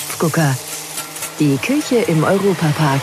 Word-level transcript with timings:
Kopfgucker. 0.00 0.56
Die 1.38 1.58
Küche 1.58 1.96
im 2.06 2.24
Europapark. 2.24 3.02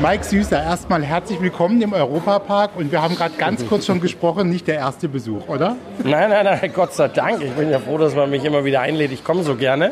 Mike 0.00 0.22
Süßer, 0.22 0.62
erstmal 0.62 1.02
herzlich 1.02 1.40
willkommen 1.40 1.82
im 1.82 1.92
Europapark 1.92 2.76
und 2.76 2.92
wir 2.92 3.02
haben 3.02 3.16
gerade 3.16 3.34
ganz 3.36 3.66
kurz 3.66 3.86
schon 3.86 4.00
gesprochen, 4.00 4.48
nicht 4.48 4.68
der 4.68 4.76
erste 4.76 5.08
Besuch, 5.08 5.48
oder? 5.48 5.76
Nein, 6.04 6.30
nein, 6.30 6.44
nein, 6.44 6.72
Gott 6.72 6.94
sei 6.94 7.08
Dank. 7.08 7.42
Ich 7.42 7.50
bin 7.50 7.70
ja 7.70 7.80
froh, 7.80 7.98
dass 7.98 8.14
man 8.14 8.30
mich 8.30 8.44
immer 8.44 8.64
wieder 8.64 8.80
einlädt. 8.80 9.10
Ich 9.10 9.24
komme 9.24 9.42
so 9.42 9.56
gerne. 9.56 9.90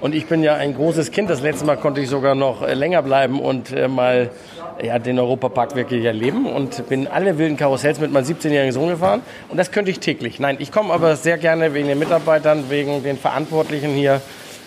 Und 0.00 0.14
ich 0.14 0.26
bin 0.26 0.42
ja 0.42 0.54
ein 0.54 0.74
großes 0.74 1.10
Kind. 1.10 1.28
Das 1.28 1.42
letzte 1.42 1.66
Mal 1.66 1.76
konnte 1.76 2.00
ich 2.00 2.08
sogar 2.08 2.34
noch 2.34 2.62
äh, 2.62 2.72
länger 2.72 3.02
bleiben 3.02 3.40
und 3.40 3.72
äh, 3.72 3.88
mal 3.88 4.30
ja, 4.82 4.98
den 4.98 5.18
Europapark 5.18 5.74
wirklich 5.74 6.04
erleben 6.04 6.46
und 6.46 6.88
bin 6.88 7.06
alle 7.06 7.38
wilden 7.38 7.56
Karussells 7.56 8.00
mit 8.00 8.10
meinem 8.10 8.24
17-jährigen 8.24 8.72
Sohn 8.72 8.88
gefahren. 8.88 9.22
Und 9.48 9.58
das 9.58 9.70
könnte 9.70 9.90
ich 9.90 10.00
täglich. 10.00 10.40
Nein, 10.40 10.56
ich 10.60 10.72
komme 10.72 10.92
aber 10.92 11.16
sehr 11.16 11.36
gerne 11.38 11.74
wegen 11.74 11.88
den 11.88 11.98
Mitarbeitern, 11.98 12.64
wegen 12.70 13.02
den 13.02 13.18
Verantwortlichen 13.18 13.90
hier. 13.90 14.20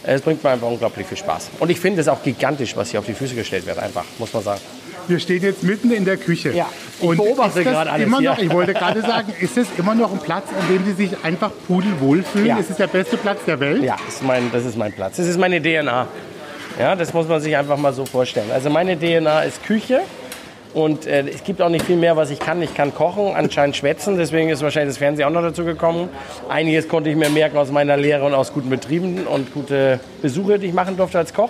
Es 0.04 0.22
bringt 0.22 0.44
mir 0.44 0.52
einfach 0.52 0.68
unglaublich 0.68 1.06
viel 1.08 1.18
Spaß. 1.18 1.50
Und 1.60 1.70
ich 1.70 1.80
finde 1.80 2.02
es 2.02 2.08
auch 2.08 2.24
gigantisch, 2.24 2.76
was 2.76 2.92
hier 2.92 3.00
auf 3.00 3.06
die 3.06 3.14
Füße 3.14 3.36
gestellt 3.36 3.66
wird, 3.66 3.78
einfach, 3.80 4.06
muss 4.18 4.34
man 4.34 4.44
sagen. 4.44 4.62
Wir 5.08 5.20
stehen 5.20 5.42
jetzt 5.42 5.64
mitten 5.64 5.92
in 5.92 6.06
der 6.06 6.18
Küche. 6.18 6.52
Ja, 6.52 6.68
ich 7.00 7.04
und 7.04 7.18
beobachte 7.18 7.64
gerade 7.64 7.90
alles 7.90 8.06
immer 8.06 8.20
hier. 8.20 8.32
noch, 8.32 8.38
Ich 8.38 8.52
wollte 8.52 8.74
gerade 8.74 9.02
sagen, 9.02 9.34
ist 9.40 9.58
es 9.58 9.68
immer 9.78 9.96
noch 9.96 10.12
ein 10.12 10.20
Platz, 10.20 10.46
an 10.50 10.68
dem 10.72 10.86
Sie 10.86 10.94
sich 10.94 11.18
einfach 11.24 11.50
pudelwohl 11.68 12.22
fühlen? 12.22 12.46
Ja. 12.46 12.58
Ist 12.58 12.70
es 12.70 12.78
der 12.78 12.88
beste 12.88 13.18
Platz 13.18 13.40
der 13.48 13.60
Welt? 13.60 13.84
Ja, 13.84 13.96
das 14.06 14.16
ist 14.16 14.24
mein, 14.24 14.52
das 14.52 14.66
ist 14.66 14.78
mein 14.78 14.94
Platz. 14.94 15.18
Das 15.18 15.26
ist 15.26 15.40
meine 15.40 15.60
DNA. 15.62 16.08
Ja, 16.80 16.96
das 16.96 17.12
muss 17.14 17.28
man 17.28 17.42
sich 17.42 17.58
einfach 17.58 17.78
mal 17.78 17.92
so 17.92 18.06
vorstellen. 18.06 18.52
Also 18.54 18.70
meine 18.70 18.98
DNA 18.98 19.42
ist 19.42 19.64
Küche. 19.66 20.02
Und 20.74 21.08
äh, 21.08 21.28
es 21.28 21.44
gibt 21.44 21.62
auch 21.62 21.70
nicht 21.70 21.86
viel 21.86 21.96
mehr, 21.96 22.16
was 22.16 22.30
ich 22.30 22.40
kann. 22.40 22.62
Ich 22.62 22.76
kann 22.76 22.94
kochen, 22.94 23.36
anscheinend 23.36 23.76
schwätzen, 23.76 24.18
deswegen 24.18 24.50
ist 24.50 24.62
wahrscheinlich 24.62 24.92
das 24.92 24.98
Fernsehen 25.00 25.28
auch 25.28 25.32
noch 25.32 25.42
dazu 25.42 25.66
gekommen. 25.66 26.10
Einiges 26.48 26.88
konnte 26.88 27.10
ich 27.10 27.16
mir 27.16 27.30
merken 27.30 27.58
aus 27.58 27.72
meiner 27.72 27.98
Lehre 27.98 28.26
und 28.26 28.34
aus 28.34 28.54
guten 28.54 28.70
Betrieben 28.70 29.26
und 29.26 29.54
gute 29.54 30.00
Besuche, 30.22 30.60
die 30.60 30.68
ich 30.68 30.74
machen 30.74 30.96
durfte 30.96 31.18
als 31.18 31.34
Koch. 31.34 31.50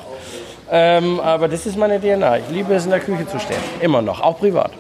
Ähm, 0.72 1.20
aber 1.20 1.48
das 1.48 1.66
ist 1.66 1.78
meine 1.78 2.00
DNA. 2.00 2.38
Ich 2.38 2.50
liebe 2.52 2.74
es, 2.74 2.86
in 2.86 2.92
der 2.92 3.00
Küche 3.00 3.28
zu 3.28 3.40
stehen. 3.40 3.58
Immer 3.82 4.02
noch, 4.02 4.22
auch 4.22 4.40
privat. 4.40 4.72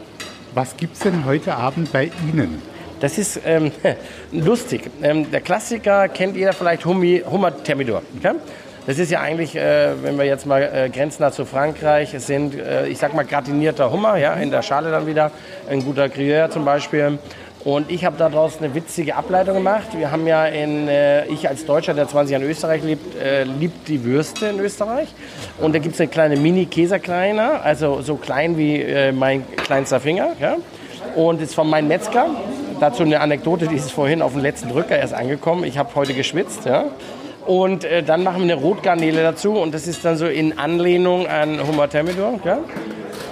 Was 0.53 0.77
gibt 0.77 0.93
es 0.93 0.99
denn 0.99 1.25
heute 1.25 1.55
Abend 1.55 1.91
bei 1.91 2.11
Ihnen? 2.31 2.61
Das 2.99 3.17
ist 3.17 3.41
ähm, 3.45 3.71
lustig. 4.31 4.89
Ähm, 5.01 5.29
der 5.31 5.41
Klassiker 5.41 6.07
kennt 6.07 6.35
jeder 6.35 6.53
vielleicht 6.53 6.85
Hummi, 6.85 7.23
Hummer 7.29 7.63
Thermidor. 7.63 8.01
Okay? 8.17 8.35
Das 8.87 8.97
ist 8.97 9.11
ja 9.11 9.21
eigentlich, 9.21 9.55
äh, 9.55 9.91
wenn 10.01 10.17
wir 10.17 10.25
jetzt 10.25 10.45
mal 10.45 10.61
äh, 10.61 10.89
grenznah 10.89 11.31
zu 11.31 11.45
Frankreich 11.45 12.15
sind, 12.17 12.55
äh, 12.55 12.87
ich 12.87 12.97
sag 12.97 13.13
mal 13.13 13.25
gratinierter 13.25 13.91
Hummer, 13.91 14.17
ja, 14.17 14.33
in 14.33 14.51
der 14.51 14.61
Schale 14.61 14.89
dann 14.91 15.05
wieder, 15.05 15.31
ein 15.69 15.83
guter 15.83 16.05
Gruyère 16.05 16.49
zum 16.49 16.65
Beispiel. 16.65 17.19
Und 17.65 17.91
ich 17.91 18.05
habe 18.05 18.17
daraus 18.17 18.59
eine 18.59 18.73
witzige 18.73 19.15
Ableitung 19.15 19.55
gemacht. 19.55 19.87
Wir 19.93 20.11
haben 20.11 20.25
ja 20.25 20.45
in, 20.45 20.87
äh, 20.87 21.25
ich 21.25 21.49
als 21.49 21.65
Deutscher, 21.65 21.93
der 21.93 22.07
20 22.07 22.31
Jahre 22.31 22.45
in 22.45 22.49
Österreich 22.51 22.83
lebt, 22.83 23.21
äh, 23.21 23.43
liebt 23.43 23.89
die 23.89 24.03
Würste 24.05 24.47
in 24.47 24.59
Österreich. 24.59 25.09
Und 25.59 25.75
da 25.75 25.79
gibt 25.79 25.95
es 25.95 26.01
eine 26.01 26.09
kleine 26.09 26.37
Mini-Käserkleiner, 26.37 27.61
also 27.61 28.01
so 28.01 28.15
klein 28.15 28.57
wie 28.57 28.81
äh, 28.81 29.11
mein 29.11 29.43
kleinster 29.57 29.99
Finger. 29.99 30.29
Ja? 30.39 30.55
Und 31.15 31.41
ist 31.41 31.53
von 31.53 31.69
meinem 31.69 31.89
Metzger. 31.89 32.27
Dazu 32.79 33.03
eine 33.03 33.19
Anekdote, 33.19 33.67
die 33.67 33.75
ist 33.75 33.91
vorhin 33.91 34.21
auf 34.21 34.31
dem 34.31 34.41
letzten 34.41 34.69
Drücker 34.69 34.97
erst 34.97 35.13
angekommen. 35.13 35.65
Ich 35.65 35.77
habe 35.77 35.93
heute 35.95 36.13
geschwitzt. 36.13 36.63
Ja? 36.63 36.85
Und 37.49 37.83
äh, 37.83 38.03
dann 38.03 38.21
machen 38.21 38.45
wir 38.47 38.53
eine 38.53 38.61
Rotgarnele 38.61 39.23
dazu 39.23 39.53
und 39.53 39.73
das 39.73 39.87
ist 39.87 40.05
dann 40.05 40.17
so 40.17 40.27
in 40.27 40.59
Anlehnung 40.59 41.25
an 41.25 41.59
Hummer 41.65 41.89
Thermidor. 41.89 42.39
Ja? 42.45 42.59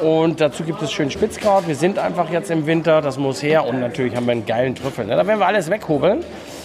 Und 0.02 0.42
dazu 0.42 0.64
gibt 0.64 0.82
es 0.82 0.92
schön 0.92 1.12
Spitzkraut. 1.12 1.68
Wir 1.68 1.76
sind 1.76 2.00
einfach 2.00 2.32
jetzt 2.32 2.50
im 2.50 2.66
Winter, 2.66 3.04
das 3.04 3.20
muss 3.20 3.44
her. 3.44 3.68
Und 3.68 3.80
natürlich 3.80 4.16
haben 4.16 4.26
wir 4.26 4.32
einen 4.32 4.48
geilen 4.48 4.74
Trüffel. 4.74 5.06
Ne? 5.06 5.16
Da 5.16 5.28
werden 5.28 5.38
wir 5.38 5.46
alles 5.46 5.70
weghobeln. 5.70 6.24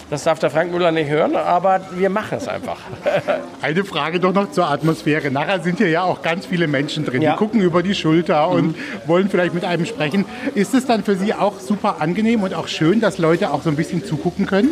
Das 0.09 0.23
darf 0.23 0.39
der 0.39 0.49
Frank 0.49 0.71
Müller 0.71 0.91
nicht 0.91 1.11
hören, 1.11 1.35
aber 1.35 1.79
wir 1.91 2.09
machen 2.09 2.39
es 2.39 2.47
einfach. 2.47 2.79
Eine 3.61 3.85
Frage 3.85 4.19
doch 4.19 4.33
noch 4.33 4.49
zur 4.49 4.67
Atmosphäre. 4.67 5.29
Nachher 5.29 5.59
sind 5.59 5.77
hier 5.77 5.89
ja 5.89 6.01
auch 6.01 6.23
ganz 6.23 6.47
viele 6.47 6.67
Menschen 6.67 7.05
drin. 7.05 7.21
Ja. 7.21 7.33
Die 7.33 7.37
gucken 7.37 7.61
über 7.61 7.83
die 7.83 7.93
Schulter 7.93 8.49
und 8.49 8.75
wollen 9.05 9.29
vielleicht 9.29 9.53
mit 9.53 9.63
einem 9.63 9.85
sprechen. 9.85 10.25
Ist 10.55 10.73
es 10.73 10.87
dann 10.87 11.03
für 11.03 11.15
Sie 11.15 11.35
auch 11.35 11.59
super 11.59 11.97
angenehm 11.99 12.41
und 12.41 12.55
auch 12.55 12.67
schön, 12.67 12.99
dass 12.99 13.19
Leute 13.19 13.51
auch 13.51 13.61
so 13.61 13.69
ein 13.69 13.75
bisschen 13.75 14.03
zugucken 14.03 14.47
können? 14.47 14.71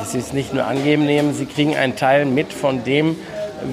Es 0.00 0.14
ist 0.14 0.32
nicht 0.32 0.54
nur 0.54 0.64
angenehm, 0.64 1.34
Sie 1.34 1.46
kriegen 1.46 1.76
einen 1.76 1.96
Teil 1.96 2.24
mit 2.24 2.52
von 2.52 2.84
dem, 2.84 3.16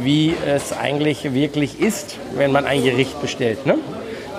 wie 0.03 0.33
es 0.45 0.73
eigentlich 0.73 1.33
wirklich 1.33 1.79
ist, 1.79 2.17
wenn 2.35 2.51
man 2.51 2.65
ein 2.65 2.83
Gericht 2.83 3.21
bestellt. 3.21 3.65
Ne? 3.65 3.75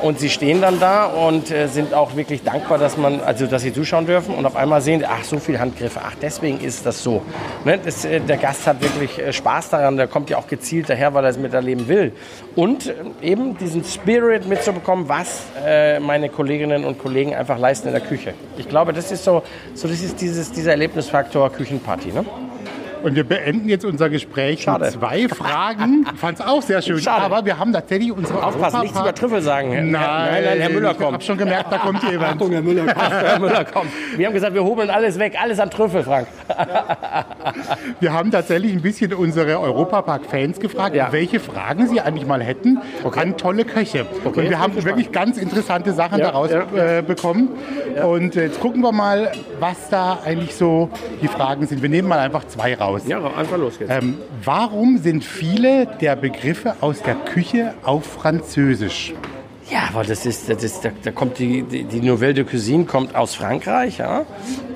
Und 0.03 0.21
sie 0.21 0.29
stehen 0.29 0.61
dann 0.61 0.79
da 0.79 1.07
und 1.07 1.51
äh, 1.51 1.69
sind 1.69 1.95
auch 1.95 2.17
wirklich 2.17 2.43
dankbar, 2.43 2.79
dass 2.79 2.97
man, 2.97 3.21
also 3.21 3.47
dass 3.47 3.63
sie 3.63 3.73
zuschauen 3.73 4.07
dürfen 4.07 4.35
und 4.35 4.45
auf 4.47 4.57
einmal 4.57 4.81
sehen, 4.81 5.05
ach 5.07 5.25
so 5.25 5.39
viele 5.39 5.59
Handgriffe, 5.59 6.01
ach 6.05 6.15
deswegen 6.21 6.61
ist 6.61 6.85
das 6.85 7.03
so. 7.03 7.23
Ne? 7.65 7.79
Das, 7.83 8.05
äh, 8.05 8.21
der 8.21 8.37
Gast 8.37 8.67
hat 8.67 8.83
wirklich 8.83 9.19
äh, 9.19 9.33
Spaß 9.33 9.71
daran, 9.71 9.97
der 9.97 10.07
kommt 10.07 10.31
ja 10.31 10.39
auch 10.39 10.47
gezielt 10.47 10.91
daher, 10.91 11.15
weil 11.15 11.25
er 11.25 11.31
es 11.31 11.39
miterleben 11.39 11.89
will. 11.89 12.13
Und 12.55 12.87
äh, 12.87 12.95
eben 13.23 13.57
diesen 13.57 13.85
Spirit 13.85 14.47
mitzubekommen, 14.47 15.09
was 15.09 15.43
äh, 15.65 15.99
meine 15.99 16.29
Kolleginnen 16.29 16.85
und 16.85 16.99
Kollegen 16.99 17.35
einfach 17.35 17.59
leisten 17.59 17.89
in 17.89 17.95
der 17.95 18.03
Küche. 18.03 18.35
Ich 18.59 18.69
glaube, 18.69 18.93
das 18.93 19.11
ist 19.11 19.25
so, 19.25 19.43
so 19.75 19.89
das 19.89 20.01
ist 20.01 20.21
dieses, 20.21 20.53
dieser 20.53 20.73
Erlebnisfaktor 20.73 21.51
Küchenparty. 21.51 22.13
Ne? 22.13 22.25
Und 23.07 23.15
wir 23.15 23.23
beenden 23.23 23.69
jetzt 23.69 23.85
unser 23.85 24.11
Gespräch 24.11 24.63
Schade. 24.63 24.87
mit 24.87 24.95
zwei 24.95 25.29
Fragen. 25.35 26.05
Ich 26.13 26.19
fand 26.19 26.41
es 26.41 26.45
auch 26.45 26.61
sehr 26.61 26.83
schön. 26.83 26.99
Schade. 26.99 27.23
Aber 27.25 27.45
wir 27.45 27.57
haben 27.57 27.73
tatsächlich 27.73 28.11
unsere 28.11 28.45
Aufpassen, 28.45 28.81
nichts 28.81 28.99
über 28.99 29.15
Trüffel 29.15 29.41
sagen. 29.43 29.71
Nein, 29.71 29.93
nein, 29.93 30.45
nein, 30.45 30.59
Herr 30.59 30.71
Müller 30.71 30.91
Ich 30.91 30.99
habe 30.99 31.13
kommt. 31.13 31.23
schon 31.23 31.39
gemerkt, 31.39 31.71
da 31.71 31.79
kommt 31.79 32.03
jemand. 32.03 32.33
Achtung, 32.33 32.51
Herr 32.51 32.63
Müller 32.63 32.87
kommt. 32.93 32.99
Herr 33.13 33.39
Müller 33.39 33.65
kommt. 33.65 33.91
Wir 34.17 34.27
haben 34.27 34.35
gesagt, 34.35 34.55
wir 34.55 34.65
hobeln 34.65 34.91
alles 34.91 35.21
weg, 35.21 35.37
alles 35.41 35.61
an 35.61 35.71
Trüffel, 35.71 36.03
Frank. 36.03 36.27
Wir 38.01 38.13
haben 38.13 38.31
tatsächlich 38.33 38.73
ein 38.73 38.83
bisschen 38.83 39.15
unsere 39.15 39.61
Europapark-Fans 39.61 40.59
gefragt, 40.59 40.97
Ja. 40.97 41.13
welche 41.13 41.39
Fragen 41.39 41.87
sie 41.87 42.01
eigentlich 42.01 42.27
mal 42.27 42.43
hätten 42.43 42.79
Okay. 43.05 43.21
an 43.21 43.37
tolle 43.37 43.65
Köche. 43.65 44.05
Okay, 44.25 44.41
und 44.41 44.51
wir 44.51 44.59
haben 44.59 44.85
wirklich 44.85 45.13
ganz 45.13 45.39
interessante 45.39 45.93
Sachen 45.93 46.19
Ja, 46.19 46.27
daraus 46.27 46.51
ja, 46.51 46.99
Äh, 46.99 47.03
bekommen. 47.03 47.51
Und 48.05 48.35
jetzt 48.35 48.61
gucken 48.61 48.83
wir 48.83 48.93
mal, 48.93 49.31
was 49.61 49.89
da 49.91 50.19
eigentlich 50.25 50.55
so 50.57 50.91
die 51.23 51.29
Fragen 51.29 51.67
sind. 51.67 51.83
Wir 51.83 51.89
nehmen 51.89 52.09
mal 52.09 52.19
einfach 52.19 52.45
zwei 52.49 52.75
raus. 52.75 52.96
Ja, 53.07 53.25
einfach 53.35 53.59
los 53.59 53.79
geht's. 53.79 53.91
Ähm, 53.91 54.19
warum 54.45 54.99
sind 54.99 55.25
viele 55.25 55.87
der 56.01 56.17
Begriffe 56.17 56.77
aus 56.81 57.03
der 57.03 57.15
Küche 57.15 57.75
auf 57.83 58.05
Französisch? 58.05 59.15
Ja, 59.69 59.89
aber 59.93 60.05
das 60.05 60.25
ist, 60.27 60.49
das 60.49 60.63
ist 60.63 60.85
da, 60.85 60.91
da 61.03 61.11
kommt 61.11 61.41
die, 61.41 61.63
die, 61.65 61.83
die 61.85 62.01
Nouvelle 62.01 62.35
de 62.35 62.45
Cuisine 62.45 62.85
kommt 62.85 63.17
aus 63.17 63.35
Frankreich, 63.35 63.99
ja. 63.99 64.25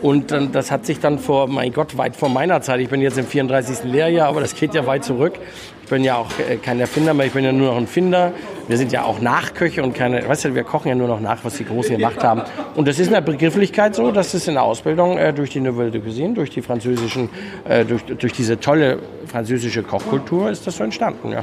Und 0.03 0.33
dann, 0.33 0.51
das 0.51 0.73
hat 0.73 0.85
sich 0.85 0.99
dann 0.99 1.21
vor, 1.21 1.47
mein 1.47 1.73
Gott, 1.73 1.97
weit 1.97 2.17
vor 2.17 2.29
meiner 2.29 2.61
Zeit, 2.61 2.81
ich 2.81 2.89
bin 2.89 3.01
jetzt 3.01 3.17
im 3.17 3.27
34. 3.27 3.85
Lehrjahr, 3.85 4.29
aber 4.29 4.41
das 4.41 4.57
geht 4.57 4.75
ja 4.75 4.87
weit 4.87 5.05
zurück. 5.05 5.35
Ich 5.85 5.91
bin 5.91 6.03
ja 6.03 6.17
auch 6.17 6.27
äh, 6.41 6.57
kein 6.57 6.81
Erfinder 6.81 7.15
mehr, 7.15 7.27
ich 7.27 7.33
bin 7.33 7.45
ja 7.45 7.53
nur 7.53 7.69
noch 7.71 7.77
ein 7.77 7.87
Finder. 7.87 8.33
Wir 8.71 8.77
sind 8.77 8.93
ja 8.93 9.03
auch 9.03 9.21
Nachköche 9.21 9.83
und 9.83 9.95
keine, 9.95 10.29
weißt 10.29 10.45
du, 10.45 10.55
wir 10.55 10.63
kochen 10.63 10.91
ja 10.91 10.95
nur 10.95 11.09
noch 11.09 11.19
nach, 11.19 11.45
was 11.45 11.57
die 11.57 11.65
Großen 11.65 11.97
gemacht 11.97 12.23
haben. 12.23 12.43
Und 12.77 12.87
das 12.87 13.01
ist 13.01 13.09
in 13.09 13.15
der 13.15 13.21
Begrifflichkeit 13.21 13.97
so, 13.97 14.13
dass 14.13 14.33
es 14.33 14.47
in 14.47 14.55
der 14.55 14.63
Ausbildung 14.63 15.19
äh, 15.19 15.33
durch 15.33 15.51
die 15.51 15.59
Nouvelle 15.59 15.91
de 15.91 16.01
Cuisine, 16.01 16.35
durch 16.35 16.51
die 16.51 16.63
französischen, 16.63 17.31
äh, 17.69 17.85
durch, 17.85 18.05
durch 18.05 18.33
diese 18.33 18.61
tolle 18.61 19.01
französische 19.27 19.83
Kochkultur 19.83 20.51
ist 20.51 20.69
das 20.69 20.77
so 20.77 20.85
entstanden, 20.85 21.33
ja. 21.33 21.43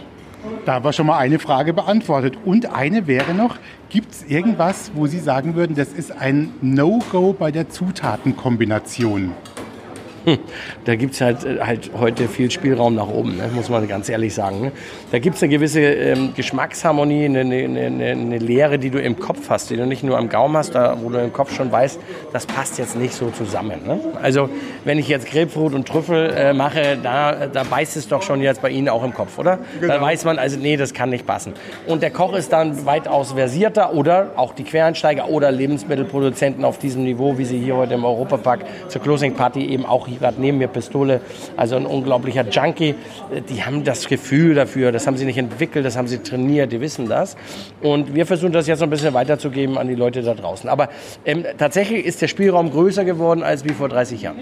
Da 0.65 0.75
haben 0.75 0.85
wir 0.85 0.93
schon 0.93 1.07
mal 1.07 1.17
eine 1.17 1.37
Frage 1.37 1.73
beantwortet. 1.73 2.37
Und 2.45 2.73
eine 2.73 3.07
wäre 3.07 3.33
noch, 3.33 3.57
gibt 3.89 4.13
es 4.13 4.23
irgendwas, 4.23 4.91
wo 4.95 5.05
Sie 5.05 5.19
sagen 5.19 5.55
würden, 5.55 5.75
das 5.75 5.89
ist 5.89 6.13
ein 6.17 6.53
No-Go 6.61 7.35
bei 7.37 7.51
der 7.51 7.67
Zutatenkombination? 7.67 9.33
da 10.85 10.95
gibt 10.95 11.13
es 11.13 11.21
halt, 11.21 11.43
äh, 11.43 11.59
halt 11.61 11.91
heute 11.97 12.27
viel 12.27 12.51
Spielraum 12.51 12.95
nach 12.95 13.07
oben, 13.07 13.37
ne? 13.37 13.49
muss 13.53 13.69
man 13.69 13.87
ganz 13.87 14.09
ehrlich 14.09 14.33
sagen. 14.33 14.61
Ne? 14.61 14.71
Da 15.11 15.19
gibt 15.19 15.37
es 15.37 15.43
eine 15.43 15.51
gewisse 15.51 15.81
ähm, 15.81 16.33
Geschmacksharmonie, 16.35 17.25
eine, 17.25 17.41
eine, 17.41 18.05
eine, 18.05 18.37
Leere, 18.37 18.77
die 18.77 18.89
du 18.89 19.01
im 19.01 19.19
Kopf 19.19 19.49
hast, 19.49 19.69
die 19.69 19.77
du 19.77 19.85
nicht 19.85 20.03
nur 20.03 20.17
am 20.17 20.29
Gaumen 20.29 20.57
hast, 20.57 20.75
da, 20.75 20.97
wo 21.01 21.09
du 21.09 21.19
im 21.19 21.31
Kopf 21.31 21.53
schon 21.55 21.71
weißt, 21.71 21.99
das 22.33 22.45
passt 22.45 22.77
jetzt 22.77 22.95
nicht 22.97 23.13
so 23.13 23.29
zusammen. 23.29 23.81
Ne? 23.85 23.99
Also 24.21 24.49
wenn 24.83 24.99
ich 24.99 25.07
jetzt 25.07 25.27
Grapefruit 25.27 25.73
und 25.73 25.87
Trüffel 25.87 26.33
äh, 26.35 26.53
mache, 26.53 26.97
da, 27.01 27.47
da 27.47 27.63
beißt 27.63 27.97
es 27.97 28.07
doch 28.07 28.21
schon 28.21 28.41
jetzt 28.41 28.61
bei 28.61 28.69
Ihnen 28.69 28.89
auch 28.89 29.03
im 29.03 29.13
Kopf, 29.13 29.37
oder? 29.37 29.59
Da 29.81 30.01
weiß 30.01 30.25
man 30.25 30.39
also, 30.39 30.57
nee, 30.59 30.77
das 30.77 30.93
kann 30.93 31.09
nicht 31.09 31.25
passen. 31.25 31.53
Und 31.85 32.01
der 32.01 32.11
Koch 32.11 32.33
ist 32.33 32.51
dann 32.51 32.85
weitaus 32.85 33.33
versierter 33.33 33.93
oder 33.93 34.31
auch 34.35 34.53
die 34.53 34.63
Quereinsteiger 34.63 35.29
oder 35.29 35.51
Lebensmittelproduzenten 35.51 36.65
auf 36.65 36.77
diesem 36.77 37.03
Niveau, 37.03 37.37
wie 37.37 37.45
sie 37.45 37.59
hier 37.59 37.77
heute 37.77 37.93
im 37.93 38.05
Europapark 38.05 38.65
zur 38.89 39.01
Closing 39.01 39.33
Party 39.33 39.65
eben 39.65 39.85
auch 39.85 40.07
hier 40.07 40.16
gerade 40.19 40.41
neben 40.41 40.57
mir 40.57 40.67
Pistole, 40.67 41.21
also 41.55 41.75
ein 41.75 41.85
unglaublicher 41.85 42.45
Junkie. 42.49 42.95
Die 43.49 43.63
haben 43.63 43.83
das 43.83 44.07
Gefühl 44.07 44.55
dafür, 44.55 44.91
das 44.91 45.07
haben 45.07 45.17
sie 45.17 45.25
nicht 45.25 45.37
entwickelt, 45.37 45.85
das 45.85 45.97
haben 45.97 46.07
sie 46.07 46.19
trainiert, 46.19 46.71
die 46.71 46.81
wissen 46.81 47.07
das. 47.07 47.35
Und 47.81 48.15
wir 48.15 48.25
versuchen 48.25 48.53
das 48.53 48.67
jetzt 48.67 48.79
so 48.79 48.85
ein 48.85 48.89
bisschen 48.89 49.13
weiterzugeben 49.13 49.77
an 49.77 49.87
die 49.87 49.95
Leute 49.95 50.21
da 50.21 50.33
draußen. 50.33 50.69
Aber 50.69 50.89
ähm, 51.25 51.45
tatsächlich 51.57 52.05
ist 52.05 52.21
der 52.21 52.27
Spielraum 52.27 52.71
größer 52.71 53.05
geworden 53.05 53.43
als 53.43 53.63
wie 53.65 53.73
vor 53.73 53.89
30 53.89 54.21
Jahren. 54.21 54.37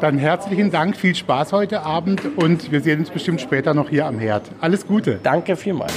Dann 0.00 0.18
herzlichen 0.18 0.70
Dank, 0.70 0.96
viel 0.96 1.14
Spaß 1.14 1.52
heute 1.52 1.82
Abend 1.82 2.22
und 2.36 2.72
wir 2.72 2.80
sehen 2.80 2.98
uns 3.00 3.10
bestimmt 3.10 3.40
später 3.40 3.72
noch 3.72 3.88
hier 3.88 4.06
am 4.06 4.18
Herd. 4.18 4.42
Alles 4.60 4.86
Gute. 4.86 5.20
Danke 5.22 5.54
vielmals. 5.54 5.92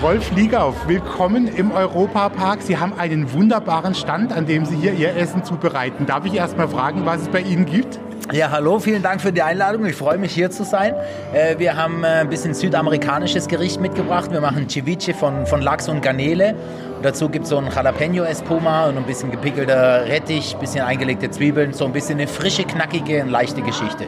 Rolf 0.00 0.32
Liegauf, 0.32 0.88
willkommen 0.88 1.46
im 1.46 1.70
Europapark. 1.70 2.62
Sie 2.62 2.78
haben 2.78 2.92
einen 2.98 3.32
wunderbaren 3.32 3.94
Stand, 3.94 4.32
an 4.32 4.46
dem 4.46 4.64
Sie 4.64 4.76
hier 4.76 4.94
Ihr 4.94 5.14
Essen 5.16 5.44
zubereiten. 5.44 6.06
Darf 6.06 6.24
ich 6.24 6.34
erst 6.34 6.56
mal 6.56 6.66
fragen, 6.66 7.04
was 7.04 7.22
es 7.22 7.28
bei 7.28 7.40
Ihnen 7.40 7.66
gibt? 7.66 8.00
Ja, 8.32 8.50
hallo, 8.50 8.78
vielen 8.78 9.02
Dank 9.02 9.20
für 9.20 9.32
die 9.32 9.42
Einladung. 9.42 9.84
Ich 9.86 9.94
freue 9.94 10.18
mich 10.18 10.32
hier 10.32 10.50
zu 10.50 10.64
sein. 10.64 10.94
Äh, 11.32 11.58
wir 11.58 11.76
haben 11.76 12.02
äh, 12.02 12.06
ein 12.06 12.30
bisschen 12.30 12.54
südamerikanisches 12.54 13.46
Gericht 13.46 13.80
mitgebracht. 13.80 14.32
Wir 14.32 14.40
machen 14.40 14.68
Ceviche 14.68 15.14
von, 15.14 15.46
von 15.46 15.60
Lachs 15.60 15.88
und 15.88 16.00
Garnele. 16.00 16.54
Und 16.96 17.04
dazu 17.04 17.28
gibt 17.28 17.44
es 17.44 17.50
so 17.50 17.58
ein 17.58 17.68
Jalapeno 17.70 18.24
Espuma 18.24 18.86
und 18.88 18.96
ein 18.96 19.04
bisschen 19.04 19.30
gepickelter 19.30 20.06
Rettich, 20.06 20.54
ein 20.54 20.60
bisschen 20.60 20.84
eingelegte 20.84 21.30
Zwiebeln. 21.30 21.72
So 21.74 21.84
ein 21.84 21.92
bisschen 21.92 22.18
eine 22.18 22.28
frische, 22.28 22.64
knackige 22.64 23.22
und 23.22 23.28
leichte 23.28 23.60
Geschichte. 23.62 24.06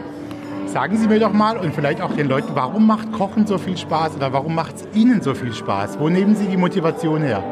Sagen 0.75 0.97
Sie 0.97 1.07
mir 1.07 1.21
doch 1.21 1.33
mal 1.33 1.57
und 1.57 1.73
vielleicht 1.73 2.01
auch 2.01 2.11
den 2.17 2.27
Leuten, 2.27 2.49
warum 2.55 2.85
macht 2.85 3.13
Kochen 3.13 3.47
so 3.47 3.59
viel 3.59 3.77
Spaß 3.77 4.17
oder 4.17 4.33
warum 4.33 4.57
macht 4.57 4.75
es 4.75 4.89
Ihnen 4.93 5.23
so 5.23 5.33
viel 5.33 5.53
Spaß? 5.55 6.01
Wo 6.01 6.09
nehmen 6.09 6.35
Sie 6.35 6.49
die 6.49 6.57
Motivation 6.57 7.23
her? 7.23 7.45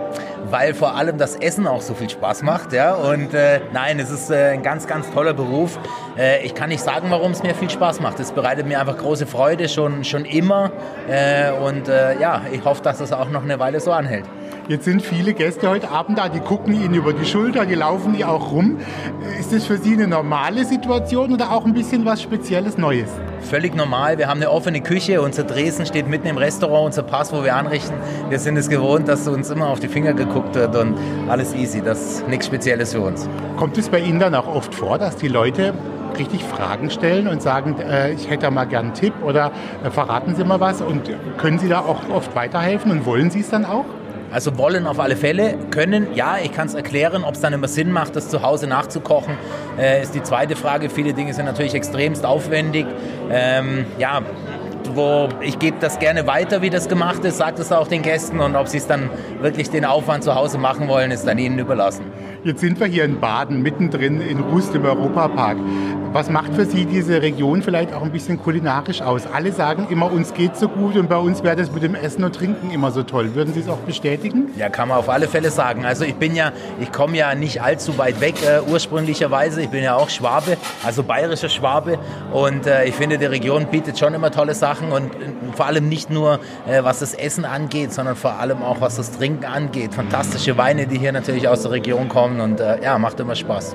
Weil 0.51 0.75
vor 0.75 0.97
allem 0.97 1.19
das 1.19 1.37
Essen 1.37 1.69
auch 1.69 1.83
so 1.83 1.95
viel 1.95 2.11
Spaß 2.11 2.43
macht. 2.43 2.73
Ja? 2.73 2.95
Und 2.95 3.33
äh, 3.33 3.61
nein, 3.73 4.01
es 4.01 4.11
ist 4.11 4.33
äh, 4.33 4.55
ein 4.55 4.65
ganz, 4.65 4.89
ganz 4.89 5.09
toller 5.13 5.35
Beruf. 5.35 5.79
Äh, 6.19 6.45
ich 6.45 6.53
kann 6.53 6.71
nicht 6.71 6.83
sagen, 6.83 7.13
warum 7.13 7.31
es 7.31 7.45
mir 7.45 7.55
viel 7.55 7.71
Spaß 7.71 8.01
macht. 8.01 8.19
Es 8.19 8.33
bereitet 8.33 8.67
mir 8.67 8.81
einfach 8.81 8.99
große 8.99 9.27
Freude, 9.27 9.69
schon, 9.69 10.03
schon 10.03 10.25
immer. 10.25 10.73
Äh, 11.09 11.53
und 11.53 11.87
äh, 11.87 12.19
ja, 12.19 12.43
ich 12.51 12.65
hoffe, 12.65 12.83
dass 12.83 12.99
es 12.99 13.13
auch 13.13 13.31
noch 13.31 13.45
eine 13.45 13.61
Weile 13.61 13.79
so 13.79 13.93
anhält. 13.93 14.25
Jetzt 14.69 14.85
sind 14.85 15.03
viele 15.03 15.35
Gäste 15.35 15.69
heute 15.69 15.91
Abend 15.91 16.19
da, 16.19 16.29
die 16.29 16.38
gucken 16.38 16.73
Ihnen 16.73 16.94
über 16.94 17.12
die 17.12 17.25
Schulter, 17.25 17.67
die 17.67 17.75
laufen 17.75 18.14
Ihnen 18.14 18.25
auch 18.25 18.53
rum. 18.53 18.79
Ist 19.38 19.53
das 19.53 19.64
für 19.64 19.76
Sie 19.76 19.93
eine 19.93 20.06
normale 20.06 20.64
Situation 20.64 21.32
oder 21.32 21.50
auch 21.50 21.67
ein 21.67 21.75
bisschen 21.75 22.05
was 22.05 22.23
Spezielles 22.23 22.79
Neues? 22.79 23.11
Völlig 23.41 23.75
normal. 23.75 24.19
Wir 24.19 24.29
haben 24.29 24.38
eine 24.38 24.50
offene 24.50 24.81
Küche. 24.81 25.20
Unser 25.20 25.43
Dresen 25.43 25.85
steht 25.85 26.06
mitten 26.06 26.29
im 26.29 26.38
Restaurant, 26.38 26.87
unser 26.87 27.03
Pass, 27.03 27.32
wo 27.32 27.43
wir 27.43 27.56
anrichten. 27.56 27.97
Wir 28.29 28.38
sind 28.38 28.56
es 28.56 28.69
gewohnt, 28.69 29.09
dass 29.09 29.26
uns 29.26 29.50
immer 29.50 29.67
auf 29.67 29.81
die 29.81 29.88
Finger 29.88 30.12
geguckt 30.12 30.55
wird 30.55 30.76
und 30.76 30.94
alles 31.29 31.55
easy. 31.55 31.82
Das 31.82 32.00
ist 32.00 32.29
nichts 32.29 32.47
Spezielles 32.47 32.93
für 32.93 33.00
uns. 33.00 33.29
Kommt 33.56 33.76
es 33.79 33.88
bei 33.88 33.99
Ihnen 33.99 34.20
dann 34.20 34.37
auch 34.37 34.47
oft 34.47 34.76
vor, 34.76 34.97
dass 34.97 35.17
die 35.17 35.29
Leute 35.29 35.75
richtig 36.17 36.44
Fragen 36.44 36.88
stellen 36.91 37.26
und 37.26 37.43
sagen, 37.43 37.81
äh, 37.81 38.12
ich 38.12 38.31
hätte 38.31 38.43
da 38.43 38.50
mal 38.53 38.67
gern 38.67 38.87
einen 38.87 38.94
Tipp 38.94 39.14
oder 39.25 39.50
äh, 39.82 39.91
verraten 39.91 40.37
Sie 40.37 40.44
mal 40.44 40.61
was 40.61 40.82
und 40.82 41.11
können 41.38 41.59
Sie 41.59 41.69
da 41.69 41.81
auch 41.81 42.09
oft 42.11 42.37
weiterhelfen 42.37 42.93
und 42.93 43.06
wollen 43.06 43.31
Sie 43.31 43.41
es 43.41 43.50
dann 43.50 43.64
auch? 43.64 43.87
Also 44.32 44.56
wollen 44.56 44.87
auf 44.87 44.99
alle 44.99 45.17
Fälle, 45.17 45.58
können, 45.70 46.06
ja, 46.14 46.37
ich 46.43 46.52
kann 46.52 46.67
es 46.67 46.75
erklären, 46.75 47.23
ob 47.23 47.34
es 47.34 47.40
dann 47.40 47.52
immer 47.52 47.69
Sinn 47.69 47.93
macht, 47.93 48.17
das 48.17 48.31
zu 48.31 48.43
Hause 48.43 48.67
nachzukochen, 48.67 49.37
äh, 49.79 50.02
ist 50.02 50.14
die 50.14 50.23
zweite 50.23 50.56
Frage. 50.56 50.88
Viele 50.88 51.12
Dinge 51.12 51.34
sind 51.34 51.44
natürlich 51.44 51.75
extremst 51.75 52.25
aufwendig. 52.25 52.87
Ähm, 53.31 53.84
ja, 53.99 54.23
wo 54.94 55.29
ich 55.40 55.58
gebe 55.58 55.76
das 55.81 55.99
gerne 55.99 56.26
weiter, 56.26 56.62
wie 56.62 56.70
das 56.70 56.88
gemacht 56.88 57.25
ist, 57.25 57.38
sagt 57.38 57.58
es 57.58 57.73
auch 57.73 57.88
den 57.88 58.02
Gästen 58.02 58.40
und 58.40 58.56
ob 58.56 58.69
sie 58.69 58.79
es 58.79 58.87
dann 58.87 59.11
wirklich 59.40 59.70
den 59.70 59.84
Aufwand 59.84 60.25
zu 60.25 60.35
Hause 60.35 60.58
machen 60.58 60.88
wollen, 60.88 61.11
ist 61.11 61.26
dann 61.26 61.38
ihnen 61.38 61.58
überlassen. 61.58 62.05
Jetzt 62.44 62.61
sind 62.61 62.81
wir 62.81 62.87
hier 62.87 63.05
in 63.05 63.20
Baden, 63.20 63.62
mittendrin 63.62 64.20
in 64.20 64.40
Rust 64.40 64.75
im 64.75 64.85
Europapark. 64.85 65.56
Was 66.12 66.29
macht 66.29 66.55
für 66.55 66.67
Sie 66.67 66.85
diese 66.85 67.23
Region 67.23 67.62
vielleicht 67.62 67.94
auch 67.94 68.03
ein 68.03 68.12
bisschen 68.12 68.38
kulinarisch 68.38 69.00
aus? 69.00 69.23
Alle 69.26 69.50
sagen 69.50 69.87
immer, 69.88 70.12
uns 70.12 70.35
geht 70.35 70.59
so 70.59 70.69
gut 70.69 70.94
und 70.97 71.09
bei 71.09 71.17
uns 71.17 71.43
wäre 71.43 71.56
das 71.56 71.73
mit 71.73 71.82
dem 71.82 71.94
Essen 71.94 72.23
und 72.23 72.37
Trinken 72.37 72.70
immer 72.70 72.91
so 72.91 73.03
toll. 73.03 73.35
Würden 73.35 73.55
Sie 73.55 73.61
es 73.61 73.69
auch 73.70 73.79
bestätigen? 73.79 74.50
Ja, 74.59 74.69
kann 74.69 74.88
man 74.88 74.99
auf 74.99 75.09
alle 75.09 75.26
Fälle 75.26 75.50
sagen. 75.50 75.87
Also 75.87 76.05
ich 76.05 76.17
bin 76.17 76.37
ja, 76.37 76.53
ich 76.79 76.93
komme 76.93 77.17
ja 77.17 77.35
nicht 77.35 77.62
allzu 77.62 77.97
weit 77.97 78.20
weg 78.20 78.35
äh, 78.47 78.61
ursprünglicherweise. 78.70 79.62
Ich 79.62 79.70
bin 79.70 79.82
ja 79.82 79.97
auch 79.97 80.11
Schwabe, 80.11 80.59
also 80.85 81.03
bayerischer 81.03 81.49
Schwabe 81.49 81.99
und 82.31 82.67
äh, 82.67 82.85
ich 82.85 82.94
finde, 82.94 83.17
die 83.17 83.25
Region 83.25 83.69
bietet 83.69 83.99
schon 83.99 84.12
immer 84.12 84.31
tolle 84.31 84.55
Sachen 84.55 84.93
und 84.93 85.14
äh, 85.14 85.19
vor 85.55 85.64
allem 85.64 85.88
nicht 85.88 86.11
nur 86.11 86.41
äh, 86.69 86.85
was 86.85 86.99
das 86.99 87.14
Essen 87.14 87.47
angeht, 87.47 87.91
sondern 87.94 88.17
vor 88.17 88.38
allem 88.38 88.62
auch 88.62 88.82
was 88.82 88.97
das 88.97 89.12
Trinken 89.12 89.47
angeht. 89.47 89.94
Fantastische 89.94 90.59
Weine, 90.59 90.87
die 90.87 90.99
hier 90.99 91.12
natürlich 91.12 91.49
aus 91.49 91.62
der 91.62 91.70
Region 91.70 92.11
kommen 92.11 92.43
und 92.43 92.61
äh, 92.61 92.82
ja, 92.82 92.99
macht 92.99 93.19
immer 93.19 93.35
Spaß. 93.35 93.75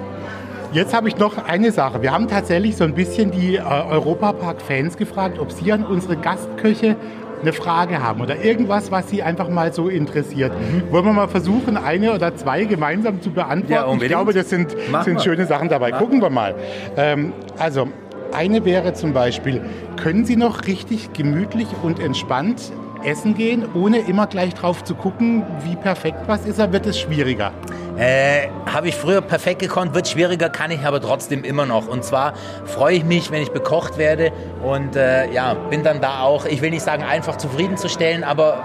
Jetzt 0.78 0.94
habe 0.94 1.08
ich 1.08 1.18
noch 1.18 1.44
eine 1.44 1.72
Sache. 1.72 2.04
Wir 2.04 2.12
haben 2.12 2.28
tatsächlich 2.28 2.78
so 2.78 2.84
ein 2.84 2.94
bisschen 2.94 3.32
die 3.32 3.56
äh, 3.56 3.62
Europapark-Fans 3.62 4.96
gefragt, 4.96 5.40
ob 5.40 5.52
sie 5.52 5.72
an 5.72 5.84
unsere 5.84 6.18
Gastköche 6.18 6.96
eine 7.42 7.52
Frage 7.52 8.04
haben 8.04 8.22
oder 8.22 8.44
irgendwas, 8.44 8.92
was 8.92 9.10
sie 9.10 9.24
einfach 9.24 9.50
mal 9.50 9.74
so 9.74 9.90
interessiert. 9.90 10.52
Mhm. 10.54 10.92
Wollen 10.92 11.06
wir 11.06 11.14
mal 11.14 11.28
versuchen, 11.30 11.78
eine 11.78 12.14
oder 12.14 12.36
zwei 12.36 12.66
gemeinsam 12.66 13.24
zu 13.24 13.32
beantworten? 13.32 13.98
Ja, 13.98 14.04
ich 14.04 14.08
glaube, 14.08 14.34
das 14.34 14.52
sind, 14.52 14.76
sind 15.04 15.24
schöne 15.24 15.48
Sachen 15.48 15.68
dabei. 15.68 15.90
Mach. 15.90 15.98
Gucken 15.98 16.22
wir 16.22 16.30
mal. 16.30 16.54
Ähm, 16.96 17.34
also, 17.58 17.88
eine 18.32 18.64
wäre 18.64 18.94
zum 18.94 19.14
Beispiel, 19.14 19.62
können 19.96 20.26
Sie 20.26 20.36
noch 20.36 20.68
richtig 20.68 21.12
gemütlich 21.14 21.70
und 21.82 22.00
entspannt 22.00 22.72
essen 23.08 23.34
gehen, 23.34 23.66
ohne 23.74 24.00
immer 24.00 24.28
gleich 24.28 24.54
drauf 24.54 24.84
zu 24.84 24.94
gucken, 24.94 25.44
wie 25.64 25.76
perfekt 25.76 26.20
was 26.28 26.46
ist, 26.46 26.60
oder 26.60 26.74
wird 26.74 26.86
es 26.86 27.00
schwieriger? 27.00 27.52
Äh, 27.98 28.50
Habe 28.72 28.90
ich 28.90 28.96
früher 28.96 29.22
perfekt 29.22 29.60
gekonnt, 29.60 29.96
wird 29.96 30.08
schwieriger, 30.08 30.50
kann 30.50 30.70
ich 30.72 30.86
aber 30.86 31.02
trotzdem 31.02 31.44
immer 31.44 31.66
noch. 31.66 31.88
Und 31.88 32.04
zwar 32.04 32.34
freue 32.66 32.96
ich 32.96 33.06
mich, 33.06 33.32
wenn 33.32 33.42
ich 33.42 33.52
bekocht 33.52 33.98
werde 33.98 34.32
und 34.64 34.96
äh, 34.96 35.32
ja, 35.32 35.54
bin 35.54 35.84
dann 35.84 36.02
da 36.02 36.22
auch, 36.22 36.46
ich 36.46 36.62
will 36.62 36.70
nicht 36.70 36.84
sagen, 36.84 37.04
einfach 37.04 37.38
zufriedenzustellen, 37.38 38.24
aber 38.24 38.62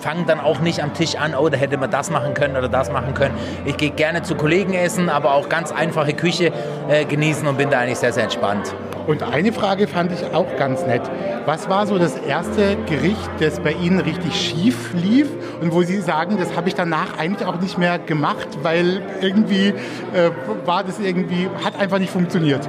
fange 0.00 0.24
dann 0.24 0.40
auch 0.40 0.60
nicht 0.60 0.82
am 0.82 0.94
Tisch 0.94 1.16
an, 1.16 1.34
oh, 1.34 1.48
da 1.48 1.56
hätte 1.56 1.76
man 1.76 1.90
das 1.90 2.10
machen 2.10 2.34
können 2.34 2.56
oder 2.56 2.68
das 2.68 2.90
machen 2.90 3.14
können. 3.14 3.34
Ich 3.64 3.76
gehe 3.76 3.90
gerne 3.90 4.22
zu 4.22 4.34
Kollegen 4.34 4.74
essen, 4.74 5.08
aber 5.08 5.34
auch 5.34 5.48
ganz 5.48 5.72
einfache 5.72 6.12
Küche 6.12 6.52
äh, 6.88 7.04
genießen 7.04 7.46
und 7.46 7.58
bin 7.58 7.70
da 7.70 7.80
eigentlich 7.80 7.98
sehr, 7.98 8.12
sehr 8.12 8.24
entspannt. 8.24 8.74
Und 9.06 9.22
eine 9.22 9.52
Frage 9.52 9.86
fand 9.86 10.12
ich 10.12 10.34
auch 10.34 10.56
ganz 10.56 10.84
nett. 10.84 11.02
Was 11.44 11.68
war 11.68 11.86
so 11.86 11.98
das 11.98 12.16
erste 12.16 12.76
Gericht, 12.86 13.30
das 13.38 13.60
bei 13.60 13.72
Ihnen 13.72 14.00
richtig 14.00 14.34
schief 14.34 14.92
lief 14.94 15.28
und 15.60 15.72
wo 15.72 15.82
Sie 15.82 16.00
sagen, 16.00 16.38
das 16.38 16.56
habe 16.56 16.68
ich 16.68 16.74
danach 16.74 17.16
eigentlich 17.18 17.46
auch 17.46 17.60
nicht 17.60 17.78
mehr 17.78 17.98
gemacht, 17.98 18.48
weil 18.62 19.02
irgendwie 19.20 19.68
äh, 19.68 20.30
war 20.64 20.82
das 20.82 20.98
irgendwie, 20.98 21.48
hat 21.64 21.78
einfach 21.78 21.98
nicht 21.98 22.10
funktioniert? 22.10 22.68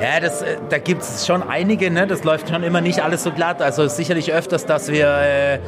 Ja, 0.00 0.20
das, 0.20 0.42
äh, 0.42 0.58
da 0.68 0.78
gibt 0.78 1.02
es 1.02 1.26
schon 1.26 1.42
einige, 1.42 1.90
ne? 1.90 2.06
das 2.06 2.24
läuft 2.24 2.50
schon 2.50 2.62
immer 2.62 2.80
nicht 2.82 3.02
alles 3.02 3.22
so 3.22 3.32
glatt. 3.32 3.62
Also 3.62 3.88
sicherlich 3.88 4.32
öfters, 4.32 4.66
dass 4.66 4.90
wir... 4.90 5.06
Äh, 5.06 5.58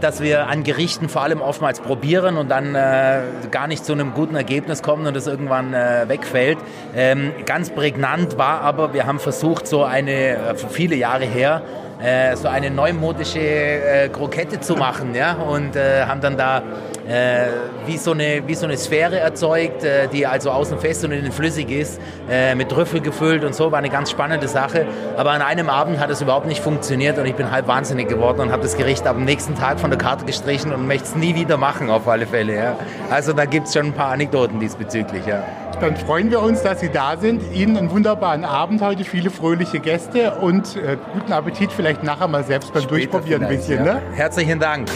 dass 0.00 0.20
wir 0.20 0.46
an 0.48 0.64
Gerichten 0.64 1.08
vor 1.08 1.22
allem 1.22 1.40
oftmals 1.40 1.80
probieren 1.80 2.36
und 2.36 2.50
dann 2.50 2.74
äh, 2.74 3.20
gar 3.50 3.66
nicht 3.66 3.84
zu 3.84 3.92
einem 3.92 4.14
guten 4.14 4.34
Ergebnis 4.34 4.82
kommen 4.82 5.06
und 5.06 5.16
es 5.16 5.26
irgendwann 5.26 5.74
äh, 5.74 6.08
wegfällt. 6.08 6.58
Ähm, 6.94 7.32
ganz 7.46 7.70
prägnant 7.70 8.38
war 8.38 8.60
aber, 8.60 8.92
wir 8.92 9.06
haben 9.06 9.18
versucht, 9.18 9.66
so 9.66 9.84
eine, 9.84 10.12
äh, 10.12 10.54
viele 10.56 10.96
Jahre 10.96 11.24
her, 11.24 11.62
äh, 12.02 12.36
so 12.36 12.48
eine 12.48 12.70
neumodische 12.70 13.40
äh, 13.40 14.08
Krokette 14.08 14.60
zu 14.60 14.76
machen 14.76 15.14
ja? 15.14 15.34
und 15.34 15.76
äh, 15.76 16.04
haben 16.04 16.20
dann 16.20 16.36
da 16.36 16.62
äh, 17.08 17.46
wie, 17.86 17.96
so 17.96 18.12
eine, 18.12 18.42
wie 18.46 18.54
so 18.54 18.66
eine 18.66 18.76
Sphäre 18.76 19.18
erzeugt, 19.18 19.82
äh, 19.82 20.08
die 20.08 20.26
also 20.26 20.50
außen 20.50 20.78
fest 20.78 21.04
und 21.04 21.12
innen 21.12 21.32
flüssig 21.32 21.70
ist, 21.70 22.00
äh, 22.30 22.54
mit 22.54 22.68
Trüffel 22.68 23.00
gefüllt 23.00 23.44
und 23.44 23.54
so, 23.54 23.72
war 23.72 23.78
eine 23.78 23.88
ganz 23.88 24.10
spannende 24.10 24.46
Sache. 24.46 24.86
Aber 25.16 25.30
an 25.30 25.42
einem 25.42 25.70
Abend 25.70 25.98
hat 25.98 26.10
es 26.10 26.20
überhaupt 26.20 26.46
nicht 26.46 26.62
funktioniert 26.62 27.18
und 27.18 27.26
ich 27.26 27.34
bin 27.34 27.50
halb 27.50 27.66
wahnsinnig 27.66 28.08
geworden 28.08 28.40
und 28.40 28.52
habe 28.52 28.62
das 28.62 28.76
Gericht 28.76 29.06
am 29.06 29.24
nächsten 29.24 29.54
Tag 29.54 29.80
von 29.80 29.90
der 29.90 29.98
Karte 29.98 30.26
gestrichen 30.26 30.72
und 30.72 30.86
möchte 30.86 31.04
es 31.04 31.14
nie 31.14 31.34
wieder 31.34 31.56
machen, 31.56 31.88
auf 31.88 32.06
alle 32.06 32.26
Fälle. 32.26 32.54
Ja? 32.54 32.76
Also 33.10 33.32
da 33.32 33.46
gibt 33.46 33.68
es 33.68 33.74
schon 33.74 33.86
ein 33.86 33.92
paar 33.94 34.12
Anekdoten 34.12 34.60
diesbezüglich. 34.60 35.24
Ja. 35.26 35.42
Dann 35.80 35.96
freuen 35.96 36.30
wir 36.30 36.42
uns, 36.42 36.62
dass 36.62 36.80
Sie 36.80 36.90
da 36.90 37.16
sind. 37.16 37.40
Ihnen 37.54 37.76
einen 37.76 37.90
wunderbaren 37.90 38.44
Abend 38.44 38.82
heute, 38.82 39.04
viele 39.04 39.30
fröhliche 39.30 39.78
Gäste 39.78 40.32
und 40.40 40.76
äh, 40.76 40.96
guten 41.14 41.32
Appetit 41.32 41.70
vielleicht 41.72 42.02
nachher 42.02 42.26
mal 42.26 42.42
selbst 42.42 42.72
beim 42.72 42.82
Später 42.82 42.96
Durchprobieren 42.96 43.44
ein 43.44 43.48
bisschen. 43.48 43.86
Ja. 43.86 43.94
Ne? 43.94 44.02
Herzlichen 44.14 44.58
Dank. 44.58 44.88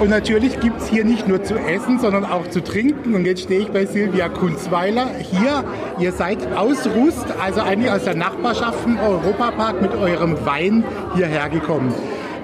Und 0.00 0.08
natürlich 0.08 0.58
gibt 0.60 0.80
es 0.80 0.88
hier 0.88 1.04
nicht 1.04 1.28
nur 1.28 1.42
zu 1.42 1.56
essen, 1.56 1.98
sondern 1.98 2.24
auch 2.24 2.48
zu 2.48 2.64
trinken. 2.64 3.14
Und 3.14 3.26
jetzt 3.26 3.42
stehe 3.42 3.60
ich 3.60 3.68
bei 3.70 3.84
Silvia 3.84 4.30
Kunzweiler. 4.30 5.08
Hier, 5.18 5.62
ihr 5.98 6.12
seid 6.12 6.38
aus 6.56 6.88
Rust, 6.96 7.26
also 7.38 7.60
eigentlich 7.60 7.92
aus 7.92 8.04
der 8.04 8.14
Nachbarschaft 8.14 8.80
vom 8.80 8.98
Europapark 8.98 9.82
mit 9.82 9.94
eurem 9.94 10.46
Wein 10.46 10.84
hierher 11.14 11.50
gekommen. 11.50 11.94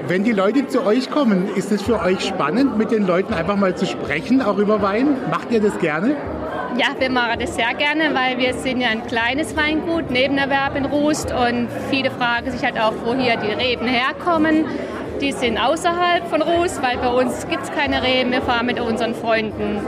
Wenn 0.06 0.22
die 0.22 0.32
Leute 0.32 0.68
zu 0.68 0.84
euch 0.84 1.10
kommen, 1.10 1.48
ist 1.56 1.72
es 1.72 1.80
für 1.80 1.98
euch 2.02 2.26
spannend, 2.26 2.76
mit 2.76 2.90
den 2.90 3.06
Leuten 3.06 3.32
einfach 3.32 3.56
mal 3.56 3.74
zu 3.74 3.86
sprechen, 3.86 4.42
auch 4.42 4.58
über 4.58 4.82
Wein? 4.82 5.16
Macht 5.30 5.50
ihr 5.50 5.62
das 5.62 5.78
gerne? 5.78 6.14
Ja, 6.76 6.88
wir 6.98 7.10
machen 7.10 7.38
das 7.40 7.54
sehr 7.54 7.72
gerne, 7.72 8.14
weil 8.14 8.36
wir 8.36 8.52
sind 8.52 8.82
ja 8.82 8.88
ein 8.88 9.06
kleines 9.06 9.56
Weingut, 9.56 10.10
Nebenerwerb 10.10 10.76
in 10.76 10.84
Rust 10.84 11.32
und 11.32 11.68
viele 11.88 12.10
fragen 12.10 12.50
sich 12.50 12.62
halt 12.62 12.78
auch, 12.78 12.92
wo 13.02 13.14
hier 13.14 13.38
die 13.38 13.50
Reben 13.50 13.86
herkommen. 13.86 14.66
Die 15.20 15.32
sind 15.32 15.58
außerhalb 15.58 16.28
von 16.28 16.42
Ruß, 16.42 16.82
weil 16.82 16.98
bei 16.98 17.08
uns 17.08 17.48
gibt 17.48 17.62
es 17.62 17.72
keine 17.72 18.02
Reben. 18.02 18.32
Wir 18.32 18.42
fahren 18.42 18.66
mit 18.66 18.78
unseren 18.78 19.14
Freunden 19.14 19.80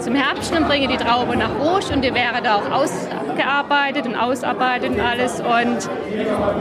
zum 0.00 0.14
Herbst 0.14 0.52
und 0.56 0.66
bringen 0.66 0.88
die 0.90 0.96
Traube 0.96 1.36
nach 1.36 1.50
Rouge 1.60 1.92
und 1.94 2.04
die 2.04 2.12
wäre 2.12 2.42
da 2.42 2.56
auch 2.56 2.70
ausgearbeitet 2.70 4.06
und 4.06 4.16
ausarbeitet 4.16 4.90
und 4.90 5.00
alles. 5.00 5.40
Und 5.40 5.88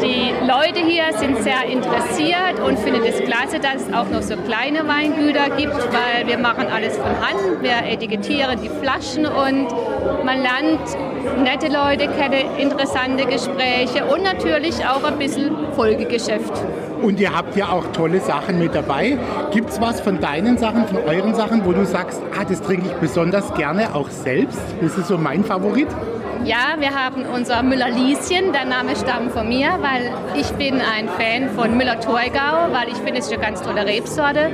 die 0.02 0.32
Leute 0.46 0.80
hier 0.80 1.06
sind 1.18 1.42
sehr 1.42 1.66
interessiert 1.66 2.60
und 2.64 2.78
finden 2.78 3.04
es 3.04 3.20
klasse, 3.22 3.60
dass 3.60 3.88
es 3.88 3.94
auch 3.94 4.10
noch 4.10 4.22
so 4.22 4.36
kleine 4.38 4.88
Weingüter 4.88 5.50
gibt, 5.56 5.76
weil 5.76 6.28
wir 6.28 6.38
machen 6.38 6.68
alles 6.68 6.98
von 6.98 7.06
Hand. 7.06 7.62
Wir 7.62 7.92
etikettieren 7.92 8.62
die 8.62 8.70
Flaschen 8.70 9.26
und 9.26 9.68
man 10.24 10.42
lernt 10.42 11.17
nette 11.42 11.68
Leute 11.68 12.08
kennen, 12.08 12.58
interessante 12.58 13.26
Gespräche 13.26 14.06
und 14.06 14.24
natürlich 14.24 14.86
auch 14.86 15.04
ein 15.04 15.18
bisschen 15.18 15.56
Folgegeschäft. 15.76 16.54
Und 17.02 17.20
ihr 17.20 17.36
habt 17.36 17.56
ja 17.56 17.70
auch 17.70 17.86
tolle 17.94 18.20
Sachen 18.20 18.60
mit 18.60 18.74
dabei. 18.74 19.18
Gibt 19.52 19.70
es 19.70 19.80
was 19.80 20.02
von 20.02 20.20
deinen 20.20 20.58
Sachen, 20.58 20.88
von 20.88 20.98
euren 21.04 21.36
Sachen, 21.36 21.64
wo 21.66 21.72
du 21.72 21.86
sagst, 21.86 22.22
ah, 22.40 22.44
das 22.44 22.62
trinke 22.62 22.88
ich 22.88 22.94
besonders 22.94 23.54
gerne 23.54 23.94
auch 23.94 24.10
selbst? 24.10 24.60
Das 24.82 24.98
ist 24.98 25.08
so 25.08 25.18
mein 25.18 25.44
Favorit. 25.44 25.88
Ja, 26.44 26.76
wir 26.80 26.94
haben 26.94 27.26
unser 27.34 27.62
Müller-Lieschen. 27.62 28.54
Der 28.54 28.66
Name 28.66 28.96
stammt 28.96 29.32
von 29.32 29.50
mir, 29.50 29.80
weil 29.82 30.14
ich 30.40 30.50
bin 30.54 30.76
ein 30.76 31.10
Fan 31.10 31.50
von 31.50 31.76
Müller-Thurgau, 31.76 32.72
weil 32.72 32.88
ich 32.88 32.96
finde, 32.96 33.20
es 33.20 33.26
ist 33.26 33.34
eine 33.34 33.42
ganz 33.42 33.62
tolle 33.62 33.86
Rebsorte. 33.86 34.52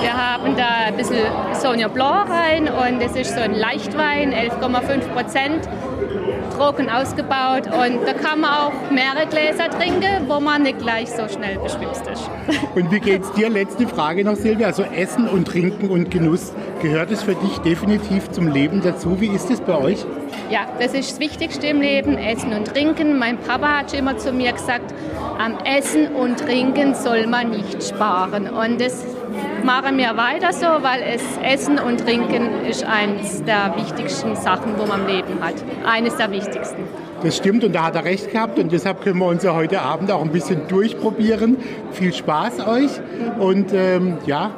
Wir 0.00 0.12
haben 0.12 0.56
da 0.56 0.86
ein 0.86 0.96
bisschen 0.96 1.18
Sauvignon 1.52 1.92
Blanc 1.92 2.30
rein 2.30 2.68
und 2.68 3.00
es 3.00 3.14
ist 3.14 3.34
so 3.34 3.40
ein 3.40 3.54
Leichtwein, 3.54 4.32
11,5 4.32 5.08
Prozent, 5.14 5.68
trocken 6.56 6.88
ausgebaut. 6.88 7.66
Und 7.66 8.06
da 8.06 8.12
kann 8.12 8.40
man 8.40 8.50
auch 8.50 8.90
mehrere 8.90 9.26
Gläser 9.26 9.68
trinken, 9.70 10.28
wo 10.28 10.40
man 10.40 10.62
nicht 10.62 10.78
gleich 10.78 11.10
so 11.10 11.28
schnell 11.28 11.58
beschwipst 11.58 12.06
ist. 12.06 12.30
Und 12.74 12.90
wie 12.90 13.00
geht's 13.00 13.30
dir? 13.32 13.48
Letzte 13.48 13.86
Frage 13.86 14.24
noch, 14.24 14.36
Silvia. 14.36 14.68
Also 14.68 14.82
Essen 14.82 15.28
und 15.28 15.46
Trinken 15.46 15.90
und 15.90 16.10
Genuss, 16.10 16.52
gehört 16.82 17.10
es 17.10 17.22
für 17.22 17.34
dich 17.34 17.58
definitiv 17.58 18.30
zum 18.30 18.48
Leben 18.48 18.82
dazu? 18.82 19.20
Wie 19.20 19.28
ist 19.28 19.50
es 19.50 19.60
bei 19.60 19.76
euch? 19.76 20.04
Ja, 20.50 20.66
das 20.78 20.94
ist 20.94 21.12
das 21.12 21.20
Wichtigste 21.20 21.66
im 21.68 21.80
Leben, 21.80 22.18
Essen 22.18 22.52
und 22.52 22.68
Trinken. 22.68 23.18
Mein 23.18 23.38
Papa 23.38 23.78
hat 23.78 23.90
schon 23.90 24.00
immer 24.00 24.16
zu 24.16 24.32
mir 24.32 24.52
gesagt, 24.52 24.94
am 25.38 25.58
Essen 25.64 26.14
und 26.14 26.38
Trinken 26.38 26.94
soll 26.94 27.26
man 27.26 27.50
nicht 27.50 27.82
sparen. 27.82 28.48
Und 28.48 28.80
das 28.80 29.04
machen 29.64 29.96
wir 29.98 30.16
weiter 30.16 30.52
so, 30.52 30.66
weil 30.66 31.02
es 31.02 31.22
Essen 31.42 31.78
und 31.78 32.00
Trinken 32.00 32.64
ist 32.64 32.84
eines 32.84 33.44
der 33.44 33.74
wichtigsten 33.76 34.36
Sachen, 34.36 34.78
wo 34.78 34.86
man 34.86 35.06
Leben 35.06 35.40
hat. 35.40 35.54
Eines 35.84 36.16
der 36.16 36.30
wichtigsten. 36.30 36.82
Das 37.22 37.36
stimmt 37.36 37.64
und 37.64 37.72
da 37.72 37.84
hat 37.84 37.96
er 37.96 38.04
recht 38.04 38.30
gehabt 38.30 38.58
und 38.58 38.72
deshalb 38.72 39.02
können 39.02 39.18
wir 39.18 39.26
uns 39.26 39.42
ja 39.42 39.54
heute 39.54 39.80
Abend 39.80 40.10
auch 40.10 40.22
ein 40.22 40.30
bisschen 40.30 40.68
durchprobieren. 40.68 41.56
Viel 41.92 42.12
Spaß 42.12 42.66
euch 42.66 42.90
und 43.38 43.72
ähm, 43.72 44.18
ja, 44.26 44.50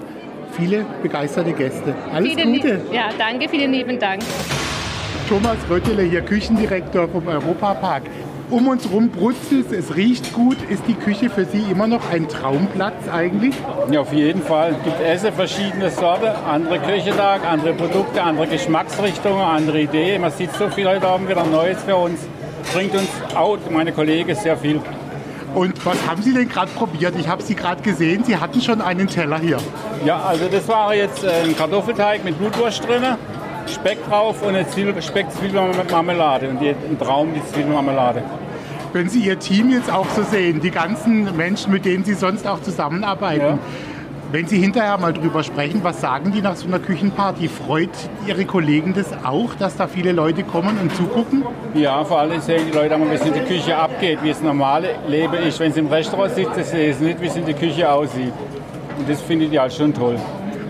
viele 0.52 0.84
begeisterte 1.02 1.52
Gäste. 1.52 1.94
Alles 2.12 2.34
Vielen 2.34 2.54
Gute. 2.54 2.80
Ja, 2.92 3.10
danke, 3.16 3.48
vielen 3.48 3.72
lieben 3.72 3.98
Dank. 3.98 4.22
Thomas 5.28 5.58
Röttele 5.68 6.02
hier, 6.02 6.22
Küchendirektor 6.22 7.06
vom 7.08 7.26
Europapark. 7.28 8.02
Um 8.50 8.66
uns 8.66 8.90
rum 8.90 9.10
brutzelt 9.10 9.70
es, 9.70 9.90
es 9.90 9.96
riecht 9.96 10.32
gut. 10.32 10.56
Ist 10.70 10.82
die 10.88 10.94
Küche 10.94 11.28
für 11.28 11.44
Sie 11.44 11.62
immer 11.70 11.86
noch 11.86 12.10
ein 12.10 12.28
Traumplatz 12.28 13.06
eigentlich? 13.12 13.54
Ja, 13.90 14.00
auf 14.00 14.12
jeden 14.14 14.40
Fall. 14.42 14.74
Es 14.78 14.84
gibt 14.84 15.00
Essen, 15.02 15.32
verschiedene 15.34 15.90
Sorten, 15.90 16.28
andere 16.28 16.78
Küchentag, 16.78 17.42
andere 17.44 17.74
Produkte, 17.74 18.22
andere 18.22 18.46
Geschmacksrichtungen, 18.46 19.42
andere 19.42 19.82
Ideen. 19.82 20.22
Man 20.22 20.32
sieht 20.32 20.50
so 20.54 20.70
viel 20.70 20.88
heute 20.88 21.06
Abend 21.06 21.28
wieder 21.28 21.44
Neues 21.44 21.82
für 21.82 21.96
uns. 21.96 22.20
Bringt 22.72 22.94
uns 22.94 23.10
auch, 23.34 23.58
meine 23.70 23.92
Kollegen, 23.92 24.34
sehr 24.34 24.56
viel. 24.56 24.80
Und 25.54 25.84
was 25.84 25.96
haben 26.06 26.22
Sie 26.22 26.32
denn 26.32 26.48
gerade 26.48 26.70
probiert? 26.70 27.16
Ich 27.18 27.28
habe 27.28 27.42
Sie 27.42 27.54
gerade 27.54 27.82
gesehen, 27.82 28.24
Sie 28.24 28.38
hatten 28.38 28.62
schon 28.62 28.80
einen 28.80 29.08
Teller 29.08 29.38
hier. 29.40 29.58
Ja, 30.06 30.22
also 30.22 30.46
das 30.50 30.66
war 30.68 30.94
jetzt 30.94 31.22
ein 31.22 31.54
Kartoffelteig 31.54 32.24
mit 32.24 32.38
Blutwurst 32.38 32.86
drin, 32.86 33.02
Speck 33.68 33.98
drauf 34.08 34.42
und 34.42 34.54
eine 34.54 34.66
Zwiebel- 34.68 35.00
Speck-Zwiebelmarmelade. 35.00 36.48
Und 36.48 36.60
die, 36.60 36.68
ein 36.70 36.98
Traum, 36.98 37.28
die 37.34 37.44
Zwiebelmarmelade. 37.52 38.22
Wenn 38.92 39.08
Sie 39.08 39.20
Ihr 39.20 39.38
Team 39.38 39.70
jetzt 39.70 39.92
auch 39.92 40.06
so 40.16 40.22
sehen, 40.22 40.60
die 40.60 40.70
ganzen 40.70 41.36
Menschen, 41.36 41.72
mit 41.72 41.84
denen 41.84 42.04
Sie 42.04 42.14
sonst 42.14 42.46
auch 42.46 42.62
zusammenarbeiten, 42.62 43.44
Ja. 43.44 43.58
wenn 44.32 44.46
Sie 44.46 44.58
hinterher 44.58 44.96
mal 44.98 45.12
drüber 45.12 45.42
sprechen, 45.42 45.80
was 45.82 46.00
sagen 46.00 46.32
die 46.32 46.40
nach 46.40 46.56
so 46.56 46.66
einer 46.66 46.78
Küchenparty? 46.78 47.48
Freut 47.48 47.90
Ihre 48.26 48.46
Kollegen 48.46 48.94
das 48.94 49.12
auch, 49.24 49.54
dass 49.58 49.76
da 49.76 49.86
viele 49.88 50.12
Leute 50.12 50.42
kommen 50.42 50.78
und 50.80 50.94
zugucken? 50.96 51.44
Ja, 51.74 52.02
vor 52.04 52.20
allem 52.20 52.40
sehen 52.40 52.62
die 52.70 52.74
Leute 52.76 52.94
einmal, 52.94 53.10
wie 53.10 53.14
es 53.16 53.26
in 53.26 53.34
der 53.34 53.44
Küche 53.44 53.76
abgeht, 53.76 54.20
wie 54.22 54.30
das 54.30 54.40
normale 54.42 54.88
Leben 55.06 55.34
ist. 55.34 55.60
Wenn 55.60 55.72
sie 55.72 55.80
im 55.80 55.88
Restaurant 55.88 56.34
sitzen, 56.34 56.64
sehen 56.64 56.94
sie 56.98 57.04
nicht, 57.04 57.20
wie 57.20 57.26
es 57.26 57.36
in 57.36 57.44
der 57.44 57.54
Küche 57.54 57.90
aussieht. 57.92 58.32
Und 58.98 59.08
das 59.08 59.20
finde 59.20 59.44
ich 59.44 59.58
halt 59.58 59.72
schon 59.74 59.92
toll. 59.92 60.16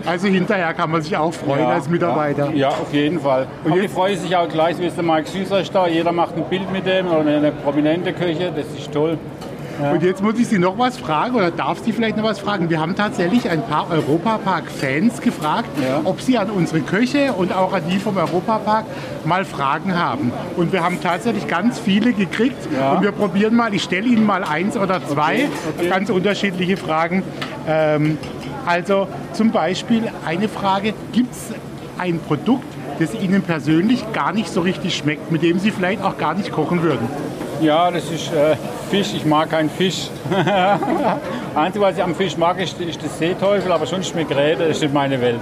Also 0.09 0.27
hinterher 0.27 0.73
kann 0.73 0.89
man 0.89 1.01
sich 1.01 1.15
auch 1.15 1.33
freuen 1.33 1.65
als 1.65 1.87
Mitarbeiter. 1.87 2.51
Ja, 2.53 2.69
auf 2.69 2.91
jeden 2.93 3.19
Fall. 3.19 3.45
Und 3.63 3.75
die 3.75 3.87
freuen 3.87 4.17
sich 4.17 4.35
auch 4.35 4.49
gleich, 4.49 4.77
wie 4.79 4.85
es 4.85 4.95
der 4.95 5.03
Mike 5.03 5.29
Süßer 5.29 5.61
ist 5.61 5.73
da. 5.73 5.87
Jeder 5.87 6.11
macht 6.11 6.35
ein 6.35 6.43
Bild 6.45 6.71
mit 6.71 6.85
dem 6.85 7.07
oder 7.07 7.19
eine 7.29 7.51
prominente 7.51 8.11
Küche. 8.13 8.51
Das 8.55 8.65
ist 8.77 8.91
toll. 8.91 9.17
Und 9.93 10.03
jetzt 10.03 10.21
muss 10.21 10.37
ich 10.37 10.45
Sie 10.49 10.59
noch 10.59 10.77
was 10.77 10.97
fragen 10.97 11.35
oder 11.35 11.51
darf 11.51 11.79
Sie 11.85 11.93
vielleicht 11.93 12.17
noch 12.17 12.25
was 12.25 12.37
fragen? 12.39 12.69
Wir 12.69 12.81
haben 12.81 12.97
tatsächlich 12.97 13.49
ein 13.49 13.61
paar 13.65 13.87
Europapark-Fans 13.89 15.21
gefragt, 15.21 15.69
Ja. 15.81 16.01
ob 16.03 16.19
sie 16.19 16.37
an 16.37 16.49
unsere 16.49 16.81
Köche 16.81 17.31
und 17.31 17.55
auch 17.55 17.71
an 17.71 17.83
die 17.89 17.97
vom 17.97 18.17
Europapark 18.17 18.83
mal 19.23 19.45
Fragen 19.45 19.97
haben. 19.97 20.33
Und 20.57 20.73
wir 20.73 20.83
haben 20.83 20.99
tatsächlich 21.01 21.47
ganz 21.47 21.79
viele 21.79 22.11
gekriegt. 22.11 22.57
Ja. 22.77 22.91
Und 22.93 23.03
wir 23.03 23.13
probieren 23.13 23.55
mal, 23.55 23.73
ich 23.73 23.83
stelle 23.83 24.07
Ihnen 24.07 24.25
mal 24.25 24.43
eins 24.43 24.75
oder 24.75 25.01
zwei 25.07 25.35
Okay, 25.35 25.49
okay. 25.77 25.87
ganz 25.89 26.09
unterschiedliche 26.09 26.75
Fragen. 26.75 27.23
Ähm, 27.65 28.17
also 28.65 29.07
zum 29.33 29.51
Beispiel 29.51 30.09
eine 30.25 30.47
Frage, 30.47 30.93
gibt 31.11 31.33
es 31.33 31.53
ein 31.97 32.19
Produkt, 32.19 32.65
das 32.99 33.13
Ihnen 33.13 33.41
persönlich 33.41 34.11
gar 34.13 34.33
nicht 34.33 34.49
so 34.49 34.61
richtig 34.61 34.95
schmeckt, 34.95 35.31
mit 35.31 35.41
dem 35.41 35.59
Sie 35.59 35.71
vielleicht 35.71 36.03
auch 36.03 36.17
gar 36.17 36.33
nicht 36.33 36.51
kochen 36.51 36.81
würden? 36.81 37.07
Ja, 37.61 37.91
das 37.91 38.09
ist 38.09 38.31
äh, 38.33 38.55
Fisch. 38.89 39.13
Ich 39.13 39.25
mag 39.25 39.49
keinen 39.49 39.69
Fisch. 39.69 40.09
Einzige, 41.55 41.83
was 41.83 41.97
ich 41.97 42.03
am 42.03 42.15
Fisch 42.15 42.37
mag, 42.37 42.59
ist, 42.59 42.79
ist 42.79 43.03
das 43.03 43.17
Seeteufel, 43.19 43.71
aber 43.71 43.85
sonst 43.85 44.09
schmeckt 44.09 44.31
Räder. 44.31 44.67
Das 44.67 44.77
ist 44.77 44.83
nicht 44.83 44.93
meine 44.93 45.19
Welt. 45.19 45.39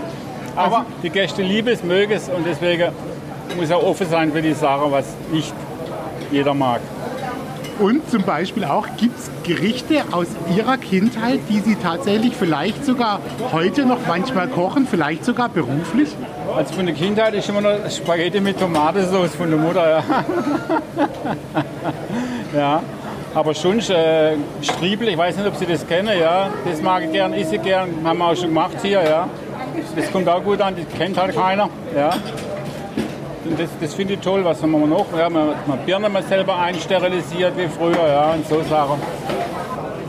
Aber 0.56 0.86
die 1.04 1.12
Gäste 1.12 1.44
lieben 1.44 1.68
es, 1.70 1.84
mögen 1.84 2.14
es 2.14 2.30
und 2.30 2.46
deswegen 2.46 2.92
muss 3.56 3.70
er 3.70 3.84
offen 3.84 4.08
sein 4.08 4.32
für 4.32 4.42
die 4.42 4.54
Sachen, 4.54 4.92
was 4.92 5.06
nicht 5.32 5.54
jeder 6.32 6.54
mag. 6.54 6.82
Und 7.80 8.10
zum 8.10 8.24
Beispiel 8.24 8.64
auch, 8.64 8.88
gibt 8.98 9.20
es 9.20 9.30
Gerichte 9.44 10.04
aus 10.12 10.28
Ihrer 10.56 10.78
Kindheit, 10.78 11.40
die 11.48 11.60
Sie 11.60 11.76
tatsächlich 11.76 12.36
vielleicht 12.36 12.84
sogar 12.86 13.20
heute 13.52 13.86
noch 13.86 14.00
manchmal 14.08 14.48
kochen, 14.48 14.88
vielleicht 14.90 15.24
sogar 15.24 15.50
beruflich? 15.50 16.10
Also 16.56 16.74
von 16.74 16.88
der 16.88 16.96
Kindheit 16.96 17.36
ist 17.36 17.48
immer 17.50 17.62
noch 17.62 17.90
Spaghetti 17.90 18.40
mit 18.40 18.60
Tomatensauce 18.60 19.36
von 19.36 19.50
der 19.50 19.60
Mutter. 19.60 19.90
Ja. 19.90 20.04
ja. 22.58 22.82
Aber 23.36 23.54
schon 23.54 23.80
äh, 23.80 24.36
Striebel, 24.64 25.10
ich 25.10 25.18
weiß 25.18 25.38
nicht, 25.38 25.48
ob 25.48 25.56
Sie 25.56 25.68
das 25.68 25.86
kennen, 25.86 26.18
ja. 26.20 26.50
Das 26.66 26.82
mag 26.82 27.04
ich 27.04 27.12
gern, 27.12 27.34
esse 27.34 27.58
ich 27.58 27.62
gern, 27.62 27.90
haben 28.04 28.18
wir 28.18 28.26
auch 28.26 28.36
schon 28.36 28.48
gemacht 28.48 28.78
hier, 28.82 29.04
ja. 29.04 29.30
Das 29.96 30.12
kommt 30.12 30.28
auch 30.28 30.44
gut 30.44 30.60
an, 30.62 30.76
das 30.76 30.98
kennt 30.98 31.18
halt 31.18 31.36
keiner, 31.36 31.70
ja. 31.96 32.10
Und 33.50 33.60
das, 33.60 33.70
das 33.80 33.94
finde 33.94 34.16
ich 34.16 34.20
toll, 34.20 34.44
was 34.44 34.62
haben 34.62 34.72
wir 34.72 34.86
noch? 34.86 35.06
Ja, 35.18 35.30
man, 35.30 35.50
man 35.66 35.80
Birnen 35.86 36.12
mal 36.12 36.24
selber 36.24 36.60
einsterilisiert 36.60 37.58
wie 37.58 37.68
früher, 37.68 38.08
ja, 38.08 38.32
und 38.34 38.46
so 38.48 38.62
Sachen. 38.64 39.00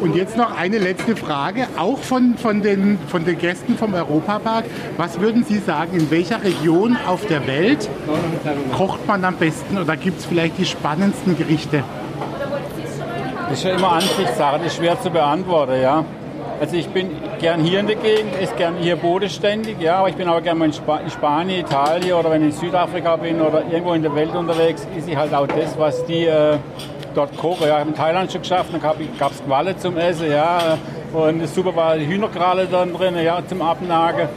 Und 0.00 0.14
jetzt 0.14 0.37
noch 0.37 0.57
eine 0.57 0.78
letzte 0.78 1.16
Frage, 1.16 1.66
auch 1.76 1.99
von, 1.99 2.37
von, 2.37 2.62
den, 2.62 2.99
von 3.09 3.25
den 3.25 3.38
Gästen 3.38 3.76
vom 3.76 3.95
Europapark. 3.95 4.64
Was 4.97 5.21
würden 5.21 5.45
Sie 5.45 5.59
sagen, 5.59 5.99
in 5.99 6.11
welcher 6.11 6.42
Region 6.42 6.97
auf 7.07 7.26
der 7.26 7.47
Welt 7.47 7.88
kocht 8.76 9.07
man 9.07 9.25
am 9.25 9.37
besten 9.37 9.78
oder 9.78 9.97
gibt 9.97 10.21
es 10.21 10.26
vielleicht 10.26 10.59
die 10.59 10.66
spannendsten 10.66 11.37
Gerichte? 11.37 11.83
Das 13.49 13.59
ist 13.59 13.64
ja 13.64 13.75
immer 13.75 13.92
Ansichtssache, 13.92 14.59
das 14.59 14.66
ist 14.68 14.76
schwer 14.76 15.00
zu 15.00 15.11
beantworten, 15.11 15.80
ja. 15.80 16.04
Also 16.61 16.76
ich 16.76 16.88
bin 16.88 17.11
gern 17.38 17.61
hier 17.61 17.80
in 17.80 17.87
der 17.87 17.97
Gegend, 17.97 18.35
esse 18.40 18.54
gern 18.57 18.76
hier 18.76 18.97
bodenständig, 18.97 19.80
ja, 19.80 19.99
aber 19.99 20.09
ich 20.09 20.16
bin 20.16 20.28
auch 20.28 20.42
gerne 20.42 20.59
mal 20.59 20.64
in, 20.66 20.73
Spa 20.73 20.99
in 20.99 21.11
Spanien, 21.11 21.61
Italien 21.61 22.14
oder 22.14 22.30
wenn 22.30 22.49
ich 22.49 22.54
in 22.54 22.61
Südafrika 22.61 23.16
bin 23.16 23.40
oder 23.40 23.62
irgendwo 23.71 23.92
in 23.92 24.02
der 24.02 24.14
Welt 24.14 24.35
unterwegs, 24.35 24.87
esse 24.97 25.11
ich 25.11 25.16
halt 25.16 25.33
auch 25.33 25.47
das, 25.47 25.78
was 25.78 26.04
die 26.07 26.26
äh, 26.26 26.59
dort 27.14 27.37
kochen. 27.37 27.66
Ja, 27.66 27.75
ich 27.75 27.80
habe 27.80 27.90
in 27.90 27.97
Thailand 27.97 28.33
schon 28.33 28.42
geschafft, 28.42 28.71
dann 28.73 28.80
gab 28.80 29.33
es 29.33 29.45
Qualle 29.45 29.76
zum 29.76 29.97
Essen, 29.97 30.30
ja, 30.30 30.78
und 31.12 31.47
super 31.49 31.75
war 31.75 31.97
die 31.97 32.07
Hühnerkralle 32.07 32.66
dann 32.66 32.92
drin, 32.92 33.16
ja, 33.23 33.40
zum 33.47 33.62
Abnagen. 33.62 34.28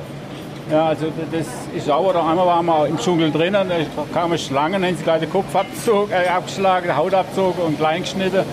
Ja, 0.71 0.85
also 0.85 1.07
das 1.31 1.47
ist 1.75 1.89
auch, 1.89 2.07
oder 2.07 2.25
einmal 2.25 2.45
waren 2.45 2.65
wir 2.65 2.87
im 2.87 2.97
Dschungel 2.97 3.31
drinnen, 3.31 3.67
da 3.67 4.03
kamen 4.13 4.37
Schlangen, 4.37 4.85
haben 4.85 4.95
sie 4.95 5.03
gleich 5.03 5.19
den 5.19 5.29
Kopf 5.29 5.53
abgezogen, 5.55 6.11
äh, 6.11 6.29
abgeschlagen, 6.29 6.95
Haut 6.95 7.13
abgezogen 7.13 7.61
und 7.61 7.77
klein 7.77 8.03
geschnitten. 8.03 8.45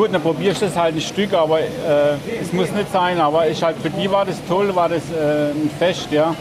Gut, 0.00 0.14
dann 0.14 0.22
probierst 0.22 0.62
du 0.62 0.64
das 0.64 0.76
halt 0.78 0.94
ein 0.94 1.00
Stück, 1.02 1.34
aber 1.34 1.60
äh, 1.60 1.64
es 2.40 2.54
muss 2.54 2.70
nicht 2.72 2.90
sein. 2.90 3.20
Aber 3.20 3.46
ich 3.46 3.62
halt, 3.62 3.76
für 3.82 3.90
die 3.90 4.10
war 4.10 4.24
das 4.24 4.36
toll, 4.48 4.74
war 4.74 4.88
das 4.88 5.02
äh, 5.10 5.50
ein 5.50 5.70
Fest, 5.78 6.08
ja. 6.10 6.34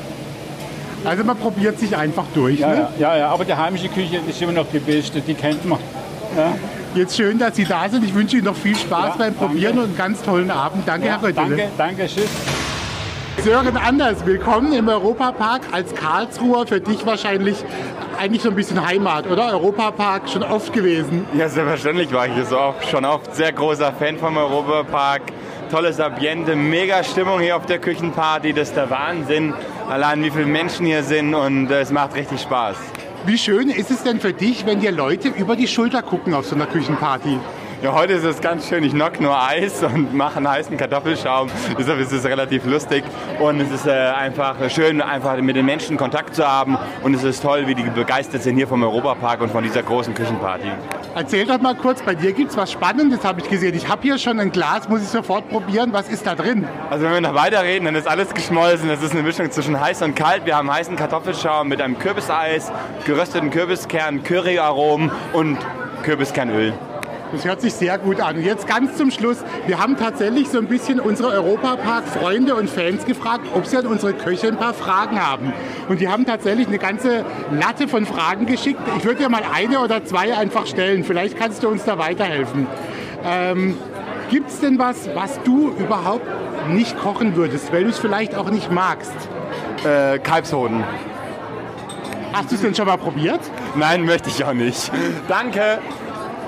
Also 1.03 1.25
man 1.25 1.35
probiert 1.35 1.77
sich 1.77 1.93
einfach 1.93 2.23
durch. 2.33 2.61
Ja, 2.61 2.69
ne? 2.69 2.87
ja, 2.97 3.11
ja, 3.11 3.17
ja. 3.17 3.29
Aber 3.29 3.43
die 3.43 3.53
heimische 3.53 3.89
Küche 3.89 4.21
ist 4.25 4.41
immer 4.41 4.53
noch 4.53 4.67
die 4.71 4.79
beste, 4.79 5.19
die 5.19 5.33
kennt 5.33 5.65
man. 5.65 5.77
Ja. 6.37 6.53
Jetzt 6.95 7.17
schön, 7.17 7.37
dass 7.37 7.57
Sie 7.57 7.65
da 7.65 7.89
sind. 7.89 8.05
Ich 8.05 8.15
wünsche 8.15 8.37
Ihnen 8.37 8.45
noch 8.45 8.55
viel 8.55 8.77
Spaß 8.77 9.09
Ja, 9.09 9.15
beim 9.17 9.33
Probieren 9.33 9.75
danke. 9.75 9.79
und 9.79 9.87
einen 9.87 9.97
ganz 9.97 10.21
tollen 10.21 10.51
Abend. 10.51 10.87
Danke, 10.87 11.09
Herr 11.09 11.21
Röttele. 11.21 11.57
Danke, 11.57 11.67
danke, 11.77 12.07
tschüss. 12.07 12.29
Sören 13.43 13.75
Anders, 13.75 14.25
willkommen 14.25 14.71
im 14.71 14.87
Europapark 14.87 15.63
als 15.73 15.93
Karlsruher. 15.93 16.65
Für 16.65 16.79
dich 16.79 17.05
wahrscheinlich 17.05 17.57
eigentlich 18.19 18.41
so 18.41 18.49
ein 18.49 18.55
bisschen 18.55 18.85
Heimat, 18.85 19.27
oder? 19.27 19.53
Europapark 19.53 20.29
schon 20.29 20.43
oft 20.43 20.73
gewesen. 20.73 21.25
Ja, 21.33 21.47
selbstverständlich 21.47 22.11
war 22.11 22.27
ich 22.27 22.33
hier 22.33 22.45
so 22.45 22.57
auch 22.57 22.81
schon 22.83 23.05
oft 23.05 23.33
sehr 23.35 23.53
großer 23.53 23.93
Fan 23.93 24.17
vom 24.17 24.37
Europapark. 24.37 25.21
Tolles 25.71 25.99
Ambiente, 25.99 26.55
mega 26.55 27.03
Stimmung 27.03 27.39
hier 27.39 27.55
auf 27.55 27.65
der 27.65 27.79
Küchenparty, 27.79 28.53
das 28.53 28.69
ist 28.69 28.75
der 28.77 28.89
Wahnsinn. 28.89 29.53
Allein 29.87 30.23
wie 30.23 30.31
viele 30.31 30.45
Menschen 30.45 30.85
hier 30.85 31.03
sind 31.03 31.33
und 31.33 31.69
äh, 31.71 31.81
es 31.81 31.91
macht 31.91 32.15
richtig 32.15 32.41
Spaß. 32.41 32.75
Wie 33.25 33.37
schön 33.37 33.69
ist 33.69 33.91
es 33.91 34.03
denn 34.03 34.19
für 34.19 34.33
dich, 34.33 34.65
wenn 34.65 34.79
dir 34.79 34.91
Leute 34.91 35.29
über 35.29 35.55
die 35.55 35.67
Schulter 35.67 36.01
gucken 36.01 36.33
auf 36.33 36.45
so 36.45 36.55
einer 36.55 36.65
Küchenparty? 36.65 37.37
Ja, 37.81 37.93
heute 37.93 38.11
ist 38.11 38.25
es 38.25 38.41
ganz 38.41 38.67
schön. 38.67 38.83
Ich 38.83 38.91
knock 38.91 39.21
nur 39.21 39.41
Eis 39.41 39.81
und 39.83 40.13
mache 40.13 40.35
einen 40.35 40.49
heißen 40.49 40.75
Kartoffelschaum. 40.75 41.49
Deshalb 41.77 42.01
ist 42.01 42.11
es 42.11 42.25
relativ 42.25 42.65
lustig. 42.65 43.05
Und 43.39 43.61
es 43.61 43.71
ist 43.71 43.87
äh, 43.87 43.91
einfach 43.91 44.57
schön, 44.69 45.01
einfach 45.01 45.37
mit 45.37 45.55
den 45.55 45.65
Menschen 45.65 45.95
Kontakt 45.95 46.35
zu 46.35 46.45
haben. 46.45 46.77
Und 47.03 47.13
es 47.13 47.23
ist 47.23 47.41
toll, 47.41 47.67
wie 47.67 47.75
die 47.75 47.83
begeistert 47.83 48.43
sind 48.43 48.57
hier 48.57 48.67
vom 48.67 48.83
Europapark 48.83 49.39
und 49.39 49.49
von 49.49 49.63
dieser 49.63 49.81
großen 49.81 50.13
Küchenparty. 50.13 50.69
Erzähl 51.15 51.45
doch 51.45 51.61
mal 51.61 51.73
kurz, 51.73 52.01
bei 52.01 52.15
dir 52.15 52.33
gibt 52.33 52.51
es 52.51 52.57
was 52.57 52.69
Spannendes, 52.69 53.23
habe 53.23 53.39
ich 53.39 53.49
gesehen. 53.49 53.73
Ich 53.73 53.87
habe 53.87 54.01
hier 54.01 54.17
schon 54.17 54.41
ein 54.41 54.51
Glas, 54.51 54.89
muss 54.89 55.01
ich 55.01 55.07
sofort 55.07 55.47
probieren. 55.47 55.93
Was 55.93 56.09
ist 56.09 56.27
da 56.27 56.35
drin? 56.35 56.67
Also 56.89 57.05
wenn 57.05 57.13
wir 57.13 57.21
noch 57.21 57.33
weiterreden, 57.35 57.85
dann 57.85 57.95
ist 57.95 58.09
alles 58.09 58.33
geschmolzen. 58.33 58.89
Das 58.89 59.01
ist 59.01 59.13
eine 59.13 59.23
Mischung 59.23 59.49
zwischen 59.51 59.79
heiß 59.79 60.01
und 60.01 60.17
kalt. 60.17 60.45
Wir 60.45 60.57
haben 60.57 60.69
heißen 60.69 60.97
Kartoffelschaum 60.97 61.69
mit 61.69 61.81
einem 61.81 61.97
Kürbiseis, 61.97 62.73
gerösteten 63.05 63.51
Kürbiskern, 63.51 64.21
Curryaromen 64.21 65.09
und 65.31 65.57
Kürbiskernöl. 66.03 66.73
Das 67.31 67.45
hört 67.45 67.61
sich 67.61 67.73
sehr 67.73 67.97
gut 67.97 68.21
an. 68.21 68.37
Und 68.37 68.43
jetzt 68.43 68.67
ganz 68.67 68.97
zum 68.97 69.11
Schluss. 69.11 69.43
Wir 69.67 69.79
haben 69.79 69.97
tatsächlich 69.97 70.49
so 70.49 70.57
ein 70.57 70.65
bisschen 70.65 70.99
unsere 70.99 71.29
Europapark-Freunde 71.29 72.55
und 72.55 72.69
Fans 72.69 73.05
gefragt, 73.05 73.45
ob 73.53 73.65
sie 73.65 73.77
an 73.77 73.85
unsere 73.85 74.13
Köche 74.13 74.47
ein 74.47 74.57
paar 74.57 74.73
Fragen 74.73 75.23
haben. 75.23 75.53
Und 75.89 76.01
die 76.01 76.07
haben 76.07 76.25
tatsächlich 76.25 76.67
eine 76.67 76.79
ganze 76.79 77.23
Latte 77.51 77.87
von 77.87 78.05
Fragen 78.05 78.45
geschickt. 78.45 78.79
Ich 78.97 79.05
würde 79.05 79.23
dir 79.23 79.29
mal 79.29 79.43
eine 79.53 79.79
oder 79.79 80.03
zwei 80.03 80.35
einfach 80.35 80.65
stellen. 80.65 81.03
Vielleicht 81.03 81.37
kannst 81.37 81.61
du 81.63 81.69
uns 81.69 81.83
da 81.83 81.97
weiterhelfen. 81.97 82.65
Ähm, 83.23 83.77
Gibt 84.29 84.49
es 84.49 84.59
denn 84.59 84.79
was, 84.79 85.09
was 85.15 85.41
du 85.43 85.69
überhaupt 85.71 86.25
nicht 86.69 86.97
kochen 86.99 87.35
würdest, 87.35 87.71
weil 87.73 87.83
du 87.83 87.89
es 87.89 87.99
vielleicht 87.99 88.35
auch 88.35 88.49
nicht 88.49 88.71
magst? 88.71 89.11
Äh, 89.83 90.19
Kalbshoden. 90.19 90.83
Hast 92.33 92.51
du 92.51 92.55
es 92.55 92.61
denn 92.61 92.75
schon 92.75 92.85
mal 92.85 92.97
probiert? 92.97 93.39
Nein, 93.75 94.05
möchte 94.05 94.29
ich 94.29 94.43
auch 94.43 94.53
nicht. 94.53 94.91
Danke. 95.27 95.79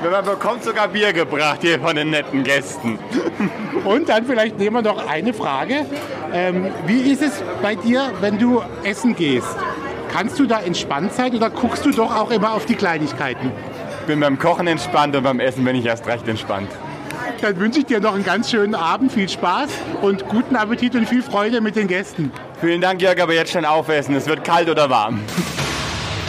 Man 0.09 0.25
bekommt 0.25 0.63
sogar 0.63 0.87
Bier 0.87 1.13
gebracht 1.13 1.59
hier 1.61 1.79
von 1.79 1.95
den 1.95 2.09
netten 2.09 2.43
Gästen. 2.43 2.97
Und 3.85 4.09
dann 4.09 4.25
vielleicht 4.25 4.57
nehmen 4.57 4.77
wir 4.77 4.81
noch 4.81 5.07
eine 5.07 5.33
Frage. 5.33 5.85
Ähm, 6.33 6.71
wie 6.87 7.11
ist 7.11 7.21
es 7.21 7.43
bei 7.61 7.75
dir, 7.75 8.11
wenn 8.19 8.39
du 8.39 8.61
essen 8.83 9.15
gehst? 9.15 9.55
Kannst 10.11 10.39
du 10.39 10.45
da 10.45 10.59
entspannt 10.59 11.13
sein 11.13 11.35
oder 11.35 11.49
guckst 11.49 11.85
du 11.85 11.91
doch 11.91 12.13
auch 12.15 12.31
immer 12.31 12.53
auf 12.53 12.65
die 12.65 12.75
Kleinigkeiten? 12.75 13.51
Bin 14.07 14.19
beim 14.19 14.39
Kochen 14.39 14.67
entspannt 14.67 15.15
und 15.15 15.23
beim 15.23 15.39
Essen 15.39 15.63
bin 15.63 15.75
ich 15.75 15.85
erst 15.85 16.07
recht 16.07 16.27
entspannt. 16.27 16.69
Dann 17.41 17.59
wünsche 17.59 17.79
ich 17.79 17.85
dir 17.85 17.99
noch 17.99 18.15
einen 18.15 18.25
ganz 18.25 18.49
schönen 18.49 18.75
Abend, 18.75 19.11
viel 19.11 19.29
Spaß 19.29 19.69
und 20.01 20.27
guten 20.27 20.55
Appetit 20.55 20.95
und 20.95 21.07
viel 21.07 21.21
Freude 21.23 21.61
mit 21.61 21.75
den 21.75 21.87
Gästen. 21.87 22.31
Vielen 22.59 22.81
Dank, 22.81 23.01
Jörg, 23.01 23.21
aber 23.21 23.33
jetzt 23.33 23.51
schon 23.51 23.65
aufessen. 23.65 24.15
Es 24.15 24.27
wird 24.27 24.43
kalt 24.43 24.69
oder 24.69 24.89
warm. 24.89 25.21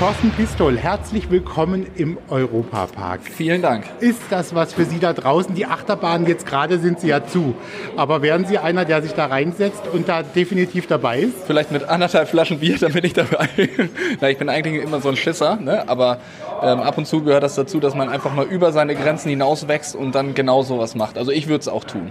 Thorsten 0.02 0.32
Pistol, 0.32 0.76
herzlich 0.76 1.30
willkommen 1.30 1.87
im 1.94 2.18
Europapark. 2.28 3.21
Vielen 3.23 3.62
Dank. 3.62 3.85
Ist 4.00 4.21
das 4.30 4.52
was 4.52 4.75
für 4.75 4.85
Sie 4.85 4.99
da 4.99 5.12
draußen? 5.12 5.54
Die 5.54 5.64
Achterbahnen 5.64 6.26
jetzt 6.26 6.44
gerade 6.44 6.80
sind 6.80 6.99
sie 6.99 7.06
ja 7.06 7.25
zu. 7.25 7.54
Aber 7.97 8.21
wären 8.21 8.44
Sie 8.44 8.59
einer, 8.59 8.85
der 8.85 9.00
sich 9.02 9.12
da 9.12 9.26
reinsetzt 9.26 9.82
und 9.92 10.09
da 10.09 10.25
definitiv 10.25 10.88
dabei 10.88 11.21
ist? 11.21 11.44
Vielleicht 11.47 11.71
mit 11.71 11.85
anderthalb 11.85 12.28
Flaschen 12.28 12.59
Bier, 12.59 12.78
dann 12.80 12.92
bin 12.94 13.04
ich 13.04 13.12
dabei. 13.12 13.49
Na, 14.21 14.28
ich 14.28 14.38
bin 14.38 14.49
eigentlich 14.49 14.82
immer 14.82 15.00
so 15.00 15.09
ein 15.09 15.14
Schisser, 15.14 15.54
ne? 15.54 15.88
aber 15.88 16.18
ähm, 16.62 16.80
ab 16.80 16.99
und 16.99 17.06
zu 17.06 17.23
gehört 17.23 17.44
das 17.44 17.54
dazu, 17.54 17.78
dass 17.78 17.94
man 17.94 18.09
einfach 18.09 18.35
mal 18.35 18.47
über 18.47 18.73
seine 18.73 18.97
Grenzen 18.97 19.28
hinauswächst 19.28 19.94
und 19.94 20.16
dann 20.16 20.35
genau 20.35 20.64
sowas 20.64 20.97
macht. 20.97 21.16
Also 21.16 21.30
ich 21.30 21.47
würde 21.47 21.61
es 21.61 21.68
auch 21.68 21.85
tun. 21.85 22.11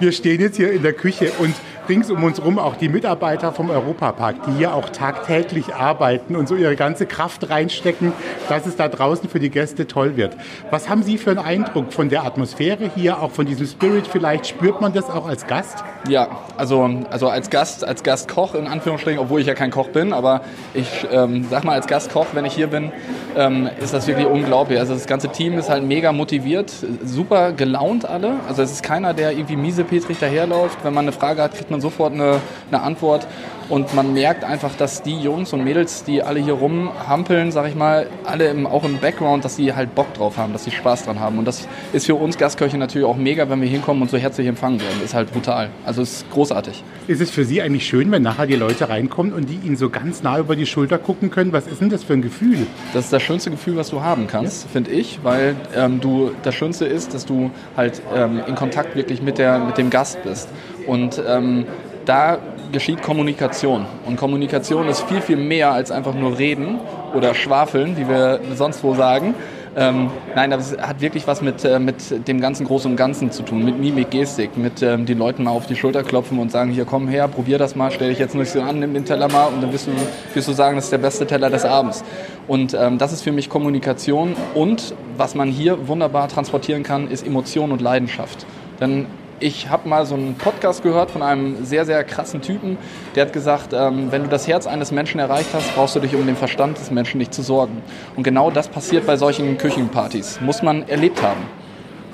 Wir 0.00 0.12
stehen 0.12 0.40
jetzt 0.40 0.56
hier 0.56 0.72
in 0.72 0.82
der 0.82 0.94
Küche 0.94 1.30
und 1.40 1.54
rings 1.90 2.10
um 2.10 2.22
uns 2.22 2.38
herum 2.38 2.58
auch 2.58 2.76
die 2.76 2.88
Mitarbeiter 2.88 3.52
vom 3.52 3.68
Europapark, 3.68 4.36
die 4.46 4.52
hier 4.52 4.72
auch 4.74 4.88
tagtäglich 4.90 5.74
arbeiten 5.74 6.36
und 6.36 6.48
so 6.48 6.54
ihre 6.54 6.76
ganze 6.76 7.04
Kraft 7.04 7.50
reinstecken, 7.50 8.12
dass 8.48 8.64
es 8.64 8.76
da 8.76 8.88
draußen 8.88 9.28
für 9.28 9.40
die 9.40 9.50
Gäste 9.50 9.86
toll 9.86 10.16
wird. 10.16 10.36
Was 10.70 10.88
haben 10.88 11.02
Sie 11.02 11.18
für 11.18 11.30
einen 11.30 11.40
Eindruck 11.40 11.92
von 11.92 12.08
der 12.08 12.24
Atmosphäre 12.24 12.90
hier, 12.94 13.20
auch 13.20 13.32
von 13.32 13.44
diesem 13.44 13.66
Spirit 13.66 14.06
vielleicht? 14.06 14.46
Spürt 14.46 14.80
man 14.80 14.92
das 14.94 15.10
auch 15.10 15.26
als 15.28 15.46
Gast? 15.46 15.84
Ja, 16.08 16.28
also, 16.56 16.88
also 17.10 17.28
als 17.28 17.50
Gast, 17.50 17.84
als 17.84 18.02
Gastkoch 18.02 18.54
in 18.54 18.68
Anführungsstrichen, 18.68 19.18
obwohl 19.18 19.40
ich 19.40 19.46
ja 19.46 19.54
kein 19.54 19.70
Koch 19.70 19.88
bin, 19.88 20.12
aber 20.12 20.42
ich 20.72 21.06
ähm, 21.12 21.44
sag 21.50 21.64
mal 21.64 21.72
als 21.72 21.86
Gastkoch, 21.86 22.28
wenn 22.32 22.44
ich 22.44 22.54
hier 22.54 22.68
bin, 22.68 22.92
ähm, 23.36 23.68
ist 23.82 23.92
das 23.92 24.06
wirklich 24.06 24.26
unglaublich. 24.26 24.78
Also 24.78 24.94
das 24.94 25.06
ganze 25.06 25.28
Team 25.28 25.58
ist 25.58 25.68
halt 25.68 25.84
mega 25.84 26.12
motiviert, 26.12 26.72
super 27.04 27.52
gelaunt 27.52 28.06
alle. 28.06 28.36
Also 28.48 28.62
es 28.62 28.70
ist 28.70 28.82
keiner, 28.82 29.12
der 29.12 29.32
irgendwie 29.32 29.56
miesepetrig 29.90 30.18
daherläuft. 30.20 30.78
Wenn 30.82 30.94
man 30.94 31.04
eine 31.04 31.12
Frage 31.12 31.42
hat, 31.42 31.54
kriegt 31.54 31.70
man 31.70 31.80
sofort 31.80 32.12
eine, 32.12 32.40
eine 32.70 32.82
Antwort. 32.82 33.26
Und 33.70 33.94
man 33.94 34.12
merkt 34.12 34.42
einfach, 34.42 34.74
dass 34.74 35.00
die 35.00 35.16
Jungs 35.16 35.52
und 35.52 35.62
Mädels, 35.62 36.02
die 36.02 36.24
alle 36.24 36.40
hier 36.40 36.54
rumhampeln, 36.54 37.52
sag 37.52 37.68
ich 37.68 37.76
mal, 37.76 38.08
alle 38.24 38.48
im, 38.48 38.66
auch 38.66 38.82
im 38.82 38.98
Background, 38.98 39.44
dass 39.44 39.54
sie 39.54 39.72
halt 39.72 39.94
Bock 39.94 40.12
drauf 40.14 40.36
haben, 40.38 40.52
dass 40.52 40.64
sie 40.64 40.72
Spaß 40.72 41.04
dran 41.04 41.20
haben. 41.20 41.38
Und 41.38 41.44
das 41.44 41.68
ist 41.92 42.06
für 42.06 42.16
uns 42.16 42.36
Gastköche 42.36 42.76
natürlich 42.76 43.06
auch 43.06 43.16
mega, 43.16 43.48
wenn 43.48 43.60
wir 43.60 43.68
hinkommen 43.68 44.02
und 44.02 44.10
so 44.10 44.18
herzlich 44.18 44.48
empfangen 44.48 44.80
werden. 44.80 45.00
Ist 45.04 45.14
halt 45.14 45.32
brutal. 45.32 45.70
Also 45.86 46.02
ist 46.02 46.28
großartig. 46.32 46.82
Ist 47.06 47.20
es 47.20 47.30
für 47.30 47.44
Sie 47.44 47.62
eigentlich 47.62 47.86
schön, 47.86 48.10
wenn 48.10 48.22
nachher 48.22 48.48
die 48.48 48.56
Leute 48.56 48.88
reinkommen 48.88 49.32
und 49.32 49.48
die 49.48 49.60
Ihnen 49.64 49.76
so 49.76 49.88
ganz 49.88 50.24
nah 50.24 50.36
über 50.40 50.56
die 50.56 50.66
Schulter 50.66 50.98
gucken 50.98 51.30
können? 51.30 51.52
Was 51.52 51.68
ist 51.68 51.80
denn 51.80 51.90
das 51.90 52.02
für 52.02 52.14
ein 52.14 52.22
Gefühl? 52.22 52.66
Das 52.92 53.04
ist 53.04 53.12
das 53.12 53.22
schönste 53.22 53.52
Gefühl, 53.52 53.76
was 53.76 53.90
du 53.90 54.02
haben 54.02 54.26
kannst, 54.26 54.64
ja. 54.64 54.70
finde 54.72 54.90
ich, 54.90 55.20
weil 55.22 55.54
ähm, 55.76 56.00
du 56.00 56.32
das 56.42 56.56
Schönste 56.56 56.86
ist, 56.86 57.14
dass 57.14 57.24
du 57.24 57.52
halt 57.76 58.02
ähm, 58.16 58.40
in 58.48 58.56
Kontakt 58.56 58.96
wirklich 58.96 59.22
mit, 59.22 59.38
der, 59.38 59.60
mit 59.60 59.78
dem 59.78 59.90
Gast 59.90 60.24
bist. 60.24 60.48
Und 60.88 61.22
ähm, 61.24 61.66
da 62.10 62.38
geschieht 62.72 63.02
Kommunikation. 63.02 63.86
Und 64.04 64.16
Kommunikation 64.16 64.88
ist 64.88 65.02
viel, 65.02 65.20
viel 65.20 65.36
mehr 65.36 65.70
als 65.72 65.92
einfach 65.92 66.12
nur 66.12 66.38
reden 66.38 66.80
oder 67.14 67.34
schwafeln, 67.34 67.96
wie 67.96 68.08
wir 68.08 68.40
sonst 68.56 68.82
wo 68.82 68.94
sagen. 68.94 69.36
Ähm, 69.76 70.10
nein, 70.34 70.50
das 70.50 70.76
hat 70.76 71.00
wirklich 71.00 71.28
was 71.28 71.40
mit, 71.40 71.64
äh, 71.64 71.78
mit 71.78 72.26
dem 72.26 72.40
ganzen 72.40 72.66
Großen 72.66 72.90
und 72.90 72.96
Ganzen 72.96 73.30
zu 73.30 73.44
tun, 73.44 73.64
mit 73.64 73.78
Mimik, 73.78 74.10
Gestik, 74.10 74.56
mit 74.56 74.82
ähm, 74.82 75.06
den 75.06 75.18
Leuten 75.18 75.44
mal 75.44 75.52
auf 75.52 75.68
die 75.68 75.76
Schulter 75.76 76.02
klopfen 76.02 76.40
und 76.40 76.50
sagen, 76.50 76.72
hier 76.72 76.84
komm 76.84 77.06
her, 77.06 77.28
probier 77.28 77.58
das 77.58 77.76
mal, 77.76 77.92
stell 77.92 78.08
dich 78.08 78.18
jetzt 78.18 78.34
nicht 78.34 78.50
so 78.50 78.60
an, 78.60 78.80
nimm 78.80 78.92
den 78.92 79.04
Teller 79.04 79.30
mal 79.30 79.46
und 79.46 79.62
dann 79.62 79.72
wirst 79.72 79.86
du, 79.86 79.92
wirst 80.34 80.48
du 80.48 80.52
sagen, 80.52 80.74
das 80.74 80.86
ist 80.86 80.92
der 80.92 80.98
beste 80.98 81.24
Teller 81.24 81.50
des 81.50 81.64
Abends. 81.64 82.02
Und 82.48 82.74
ähm, 82.74 82.98
das 82.98 83.12
ist 83.12 83.22
für 83.22 83.30
mich 83.30 83.48
Kommunikation 83.48 84.34
und 84.56 84.96
was 85.16 85.36
man 85.36 85.48
hier 85.48 85.86
wunderbar 85.86 86.26
transportieren 86.26 86.82
kann, 86.82 87.08
ist 87.08 87.24
Emotion 87.24 87.70
und 87.70 87.80
Leidenschaft. 87.80 88.46
Denn 88.80 89.06
ich 89.40 89.68
habe 89.70 89.88
mal 89.88 90.06
so 90.06 90.14
einen 90.14 90.34
Podcast 90.34 90.82
gehört 90.82 91.10
von 91.10 91.22
einem 91.22 91.64
sehr, 91.64 91.84
sehr 91.86 92.04
krassen 92.04 92.42
Typen, 92.42 92.78
der 93.14 93.26
hat 93.26 93.32
gesagt, 93.32 93.72
ähm, 93.72 94.12
wenn 94.12 94.22
du 94.22 94.28
das 94.28 94.46
Herz 94.46 94.66
eines 94.66 94.92
Menschen 94.92 95.18
erreicht 95.18 95.48
hast, 95.52 95.74
brauchst 95.74 95.96
du 95.96 96.00
dich 96.00 96.14
um 96.14 96.26
den 96.26 96.36
Verstand 96.36 96.78
des 96.78 96.90
Menschen 96.90 97.18
nicht 97.18 97.34
zu 97.34 97.42
sorgen. 97.42 97.82
Und 98.16 98.22
genau 98.22 98.50
das 98.50 98.68
passiert 98.68 99.06
bei 99.06 99.16
solchen 99.16 99.58
Küchenpartys. 99.58 100.40
Muss 100.40 100.62
man 100.62 100.88
erlebt 100.88 101.22
haben. 101.22 101.40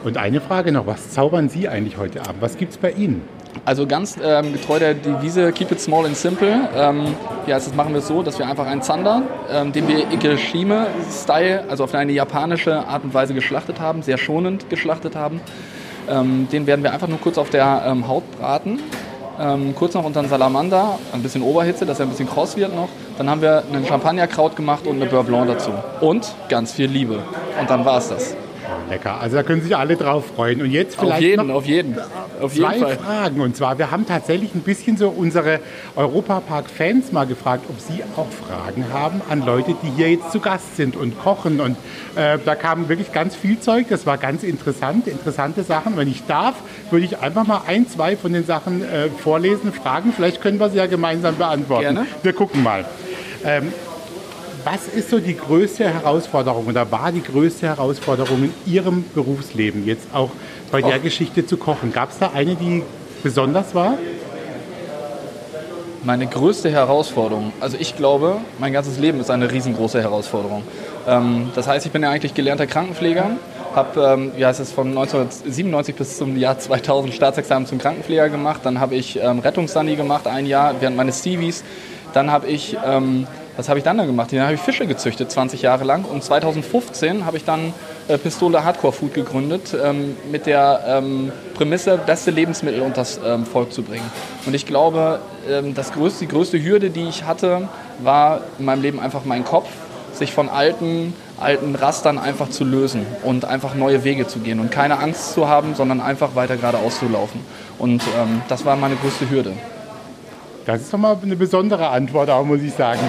Und 0.05 0.17
eine 0.17 0.41
Frage 0.41 0.71
noch, 0.71 0.87
was 0.87 1.11
zaubern 1.11 1.49
Sie 1.49 1.69
eigentlich 1.69 1.97
heute 1.97 2.21
Abend? 2.21 2.41
Was 2.41 2.57
gibt 2.57 2.73
es 2.73 2.79
bei 2.79 2.93
Ihnen? 2.93 3.23
Also 3.65 3.87
ganz 3.87 4.17
ähm, 4.23 4.53
getreu 4.53 4.79
der 4.79 4.95
Devise 4.95 5.51
Keep 5.51 5.73
it 5.73 5.81
small 5.81 6.05
and 6.05 6.17
simple. 6.17 6.69
Ähm, 6.77 7.15
ja, 7.47 7.57
das 7.57 7.75
machen 7.75 7.95
wir 7.95 8.03
so, 8.03 8.23
dass 8.23 8.39
wir 8.39 8.47
einfach 8.47 8.67
einen 8.67 8.83
Zander, 8.83 9.23
ähm, 9.51 9.73
den 9.73 9.89
wir 9.89 10.11
Ikeshime-Style, 10.13 11.65
also 11.69 11.85
auf 11.85 11.95
eine 11.95 12.13
japanische 12.13 12.87
Art 12.87 13.03
und 13.03 13.15
Weise 13.15 13.35
geschlachtet 13.35 13.81
haben, 13.81 14.03
sehr 14.03 14.19
schonend 14.19 14.71
geschlachtet 14.71 15.17
haben. 15.17 15.41
Ähm, 16.09 16.49
den 16.51 16.67
werden 16.67 16.83
wir 16.83 16.93
einfach 16.93 17.09
nur 17.09 17.21
kurz 17.21 17.39
auf 17.39 17.51
der 17.51 17.85
ähm, 17.87 18.09
Haut 18.09 18.25
braten. 18.39 18.81
Ähm, 19.39 19.75
kurz 19.75 19.95
noch 19.95 20.05
unter 20.05 20.23
den 20.23 20.31
Salamander, 20.31 20.99
ein 21.13 21.23
bisschen 21.23 21.43
Oberhitze, 21.43 21.85
dass 21.85 22.01
er 22.01 22.07
ein 22.07 22.11
bisschen 22.11 22.29
kross 22.29 22.57
wird 22.57 22.75
noch. 22.75 22.89
Dann 23.19 23.29
haben 23.29 23.43
wir 23.43 23.65
einen 23.71 23.87
Champagnerkraut 23.87 24.57
gemacht 24.57 24.87
und 24.87 24.97
eine 24.97 25.07
Beurre 25.07 25.25
Blanc 25.25 25.49
dazu. 25.49 25.73
Und 26.01 26.35
ganz 26.49 26.73
viel 26.73 26.87
Liebe. 26.87 27.19
Und 27.61 27.69
dann 27.69 27.85
war 27.85 27.99
es 27.99 28.09
das. 28.09 28.35
Lecker. 28.89 29.21
Also 29.21 29.37
da 29.37 29.43
können 29.43 29.63
sich 29.63 29.77
alle 29.77 29.97
drauf 29.97 30.27
freuen. 30.35 30.63
Und 30.63 30.71
jetzt 30.71 30.99
vielleicht 30.99 31.17
auf 31.17 31.21
jeden, 31.21 31.47
noch 31.47 31.55
auf 31.55 31.67
jeden. 31.67 31.97
Auf 32.41 32.55
zwei 32.55 32.75
jeden 32.75 32.87
Fall. 32.87 32.97
Fragen. 32.97 33.41
Und 33.41 33.57
zwar, 33.57 33.79
wir 33.79 33.91
haben 33.91 34.07
tatsächlich 34.07 34.55
ein 34.55 34.61
bisschen 34.61 34.97
so 34.97 35.09
unsere 35.09 35.61
Europapark-Fans 35.97 37.13
mal 37.13 37.27
gefragt, 37.27 37.65
ob 37.69 37.81
sie 37.81 38.03
auch 38.17 38.29
Fragen 38.31 38.87
haben 38.93 39.21
an 39.29 39.45
Leute, 39.45 39.75
die 39.83 39.91
hier 39.97 40.11
jetzt 40.11 40.33
zu 40.33 40.41
Gast 40.41 40.77
sind 40.77 40.97
und 40.97 41.19
kochen. 41.19 41.61
Und 41.61 41.77
äh, 42.17 42.39
da 42.45 42.55
kam 42.55 42.89
wirklich 42.89 43.13
ganz 43.13 43.35
viel 43.35 43.59
Zeug. 43.61 43.87
Das 43.89 44.07
war 44.07 44.19
ganz 44.19 44.43
interessant, 44.43 45.07
interessante 45.07 45.63
Sachen. 45.63 45.97
Wenn 45.97 46.09
ich 46.09 46.25
darf, 46.27 46.55
würde 46.91 47.05
ich 47.05 47.19
einfach 47.19 47.47
mal 47.47 47.63
ein, 47.67 47.89
zwei 47.89 48.17
von 48.17 48.33
den 48.33 48.45
Sachen 48.45 48.83
äh, 48.83 49.09
vorlesen, 49.09 49.73
fragen. 49.73 50.13
Vielleicht 50.15 50.41
können 50.41 50.59
wir 50.59 50.71
sie 50.71 50.79
ja 50.79 50.87
gemeinsam 50.87 51.37
beantworten. 51.37 51.83
Gerne. 51.83 52.07
Wir 52.23 52.33
gucken 52.33 52.63
mal. 52.63 52.85
Ähm, 53.45 53.73
was 54.67 54.89
ist 54.89 55.11
so 55.11 55.21
die 55.21 55.37
größte 55.37 55.89
Herausforderung 55.89 56.67
oder 56.67 56.91
war 56.91 57.13
die 57.13 57.23
größte 57.23 57.69
Herausforderung 57.69 58.43
in 58.43 58.55
Ihrem 58.67 59.05
Berufsleben, 59.15 59.87
jetzt 59.87 60.09
auch 60.13 60.31
bei 60.73 60.83
der 60.83 60.99
Geschichte 60.99 61.47
zu 61.47 61.57
kochen? 61.57 61.93
Gab 61.93 62.11
es 62.11 62.19
da 62.19 62.33
eine, 62.35 62.57
die 62.57 62.83
besonders 63.23 63.77
war? 63.77 63.97
Meine 66.03 66.27
größte 66.27 66.69
Herausforderung, 66.69 67.53
also 67.61 67.77
ich 67.79 67.97
glaube, 67.97 68.39
mein 68.59 68.73
ganzes 68.73 68.99
Leben 68.99 69.21
ist 69.21 69.31
eine 69.31 69.51
riesengroße 69.51 70.03
Herausforderung. 70.03 70.65
Ähm, 71.07 71.51
das 71.55 71.69
heißt, 71.69 71.87
ich 71.87 71.93
bin 71.93 72.03
ja 72.03 72.11
eigentlich 72.11 72.35
gelernter 72.35 72.67
Krankenpfleger, 72.67 73.31
habe, 73.75 74.01
ähm, 74.01 74.33
wie 74.35 74.45
heißt 74.45 74.59
es, 74.59 74.73
von 74.73 74.89
1997 74.89 75.95
bis 75.95 76.19
zum 76.19 76.37
Jahr 76.37 76.59
2000 76.59 77.15
Staatsexamen 77.15 77.69
zum 77.69 77.79
Krankenpfleger 77.79 78.31
gemacht. 78.31 78.63
Dann 78.65 78.81
habe 78.81 78.97
ich 78.97 79.21
ähm, 79.21 79.39
Rettungssanni 79.39 79.95
gemacht, 79.95 80.27
ein 80.27 80.47
Jahr 80.47 80.75
während 80.81 80.97
meines 80.97 81.23
Civis. 81.23 81.63
Dann 82.13 82.31
habe 82.33 82.47
ich 82.47 82.77
ähm, 82.85 83.27
was 83.57 83.69
habe 83.69 83.79
ich 83.79 83.85
dann 83.85 83.97
da 83.97 84.05
gemacht? 84.05 84.33
Dann 84.33 84.43
habe 84.43 84.55
ich 84.55 84.61
Fische 84.61 84.87
gezüchtet, 84.87 85.31
20 85.31 85.63
Jahre 85.63 85.85
lang. 85.85 86.05
Und 86.05 86.23
2015 86.23 87.25
habe 87.25 87.39
ich 87.39 87.45
dann 87.45 87.73
äh, 88.09 88.19
Pistole 88.19 88.65
Hardcore 88.65 88.93
Food 88.93 89.15
gegründet, 89.15 89.75
ähm, 89.83 90.17
mit 90.31 90.47
der 90.47 90.85
ähm, 90.87 91.33
Prämisse, 91.55 91.99
beste 91.99 92.31
Lebensmittel 92.31 92.83
unter 92.83 92.97
das 92.97 93.19
ähm, 93.25 93.47
Volk 93.47 93.73
zu 93.73 93.83
bringen. 93.83 94.09
Und 94.45 94.55
ich 94.55 94.67
glaube, 94.67 95.21
ähm, 95.49 95.75
das 95.75 95.93
größte, 95.93 96.21
die 96.21 96.29
größte 96.29 96.63
Hürde, 96.63 96.91
die 96.91 97.09
ich 97.09 97.25
hatte, 97.25 97.69
war 98.01 98.43
in 98.59 98.67
meinem 98.67 98.83
Leben 98.83 99.01
einfach 99.01 99.25
mein 99.25 99.45
Kopf, 99.45 99.69
sich 100.13 100.33
von 100.33 100.49
alten, 100.49 101.15
alten 101.39 101.75
Rastern 101.75 102.19
einfach 102.19 102.51
zu 102.51 102.65
lösen 102.65 103.07
und 103.23 103.45
einfach 103.45 103.75
neue 103.75 104.05
Wege 104.05 104.27
zu 104.27 104.39
gehen 104.39 104.61
und 104.61 104.71
keine 104.71 104.99
Angst 104.99 105.33
zu 105.33 105.49
haben, 105.49 105.75
sondern 105.75 106.01
einfach 106.01 106.35
weiter 106.35 106.57
geradeaus 106.57 106.99
zu 106.99 107.09
laufen. 107.09 107.41
Und 107.79 108.03
ähm, 108.19 108.43
das 108.49 108.65
war 108.65 108.77
meine 108.77 108.97
größte 108.97 109.31
Hürde. 109.31 109.53
Das 110.67 110.81
ist 110.81 110.93
doch 110.93 110.99
mal 110.99 111.17
eine 111.23 111.37
besondere 111.37 111.89
Antwort, 111.89 112.29
auch 112.29 112.45
muss 112.45 112.61
ich 112.61 112.73
sagen. 112.75 113.01